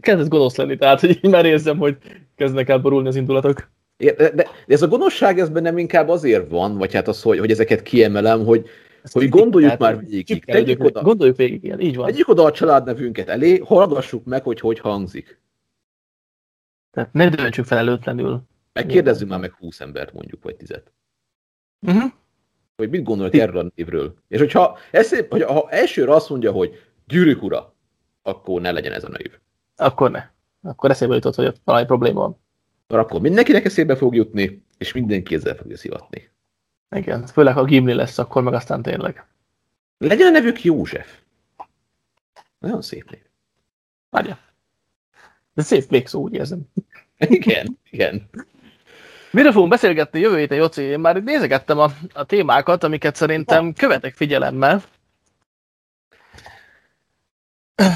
[0.00, 1.96] kezdett gonosz lenni, tehát hogy így már érzem, hogy
[2.36, 3.70] kezdnek el borulni az indulatok.
[3.96, 7.38] De, de, de ez a gonoszság ez bennem inkább azért van, vagy hát az, hogy,
[7.38, 8.66] hogy ezeket kiemelem, hogy,
[9.02, 10.44] Ezt hogy gondoljuk már végig.
[10.44, 12.06] Tegyük oda, gondoljuk végig, ilyen, így van.
[12.06, 15.42] Tegyük oda a családnevünket elé, hallgassuk meg, hogy hogy hangzik.
[16.94, 18.42] Tehát ne döntsük felelőtlenül.
[18.72, 20.82] Megkérdezzünk már meg 20 embert mondjuk, vagy 10
[21.86, 22.12] uh-huh.
[22.76, 24.14] Hogy mit gondolnak erről a névről.
[24.28, 27.74] És hogyha, eszé, hogyha ha elsőre azt mondja, hogy gyűrűk ura,
[28.22, 29.38] akkor ne legyen ez a név.
[29.76, 30.28] Akkor ne.
[30.62, 32.38] Akkor eszébe jutott, hogy ott valami probléma van.
[33.00, 36.30] Akkor mindenkinek eszébe fog jutni, és minden kézzel fogja szivatni.
[36.96, 39.26] Igen, főleg ha Gimli lesz, akkor meg aztán tényleg.
[39.98, 41.20] Legyen a nevük József.
[42.58, 43.22] Nagyon szép név.
[44.10, 44.38] Várja.
[45.54, 46.60] De szép végszó, úgy érzem.
[47.18, 48.28] Igen, igen.
[49.30, 50.82] Miről fogunk beszélgetni jövő héten, Joci?
[50.82, 54.82] Én már nézegettem a, a témákat, amiket szerintem követek figyelemmel.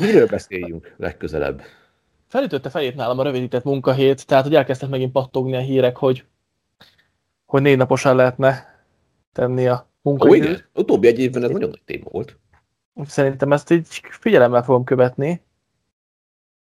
[0.01, 1.63] Miről beszéljünk legközelebb?
[2.29, 6.25] Felütötte fejét nálam a rövidített munkahét, tehát hogy elkezdtek megint pattogni a hírek, hogy,
[7.47, 8.83] hogy négy naposan lehetne
[9.33, 10.49] tenni a munkaidőt.
[10.49, 10.65] Ó, igen.
[10.75, 12.37] Utóbbi egy évben ez nagyon nagy téma volt.
[13.07, 15.43] Szerintem ezt így figyelemmel fogom követni,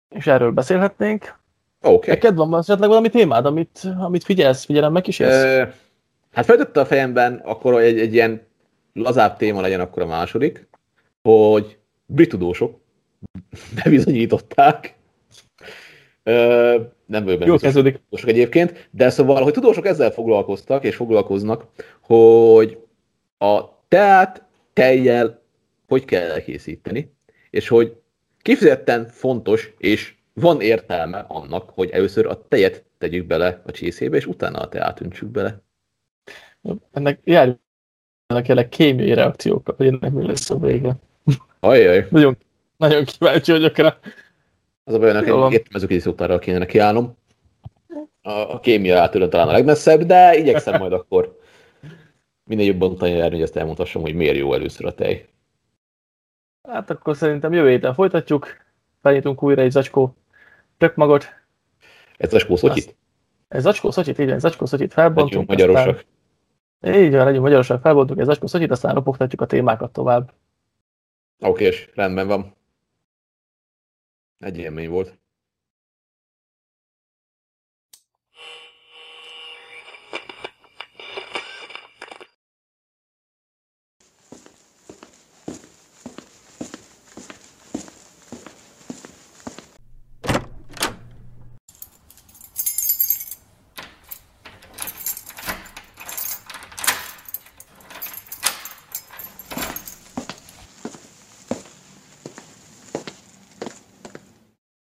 [0.10, 1.38] és erről beszélhetnénk.
[1.82, 1.96] Oké.
[1.96, 2.14] Okay.
[2.14, 5.34] Neked van esetleg valami témád, amit, amit figyelsz, figyelemmel kísérsz?
[5.34, 5.74] E,
[6.32, 8.48] hát felütötte a fejemben, akkor egy, egy ilyen
[8.94, 10.68] lazább téma legyen akkor a második,
[11.22, 12.80] hogy brit tudósok
[13.84, 14.98] bebizonyították.
[17.06, 18.00] Nem vagyok benne kezdődik.
[18.04, 21.66] tudósok egyébként, de szóval, hogy tudósok ezzel foglalkoztak, és foglalkoznak,
[22.02, 22.78] hogy
[23.38, 25.40] a teát tejjel
[25.90, 27.14] hogy kell elkészíteni,
[27.50, 27.96] és hogy
[28.50, 34.26] kifejezetten fontos, és van értelme annak, hogy először a tejet tegyük bele a csészébe, és
[34.26, 35.62] utána a teát öntsük bele.
[36.92, 37.60] Ennek járjuk
[38.28, 40.96] ennek kémiai reakciók, hogy ennek mi lesz a vége.
[41.60, 42.08] Ajaj.
[42.12, 42.38] Nagyon
[42.78, 43.98] nagyon kíváncsi vagyok rá.
[44.84, 47.18] Az a baj, hogy értem ezek is arra kéne kiállnom.
[48.22, 51.40] A, a kémia átülön talán a legmesszebb, de igyekszem majd akkor
[52.44, 55.28] minél jobban járni, hogy ezt elmondhassam, hogy miért jó először a tej.
[56.72, 58.48] Hát akkor szerintem jövő héten folytatjuk.
[59.02, 60.16] Felnyitunk újra egy zacskó
[60.78, 61.26] tök magot.
[62.18, 62.96] Ez zacskó szotyit?
[63.48, 65.50] Ez zacskó szotyit, igen, zacskó szotyit felbontunk.
[65.50, 66.06] Legyünk magyarosak.
[66.80, 67.04] Aztán...
[67.04, 70.34] Így van, legyünk magyarosak, felbontunk egy zacskó szotyit, aztán ropogtatjuk a témákat tovább.
[71.40, 72.56] Oké, és rendben van.
[74.40, 75.18] Egy élmény volt.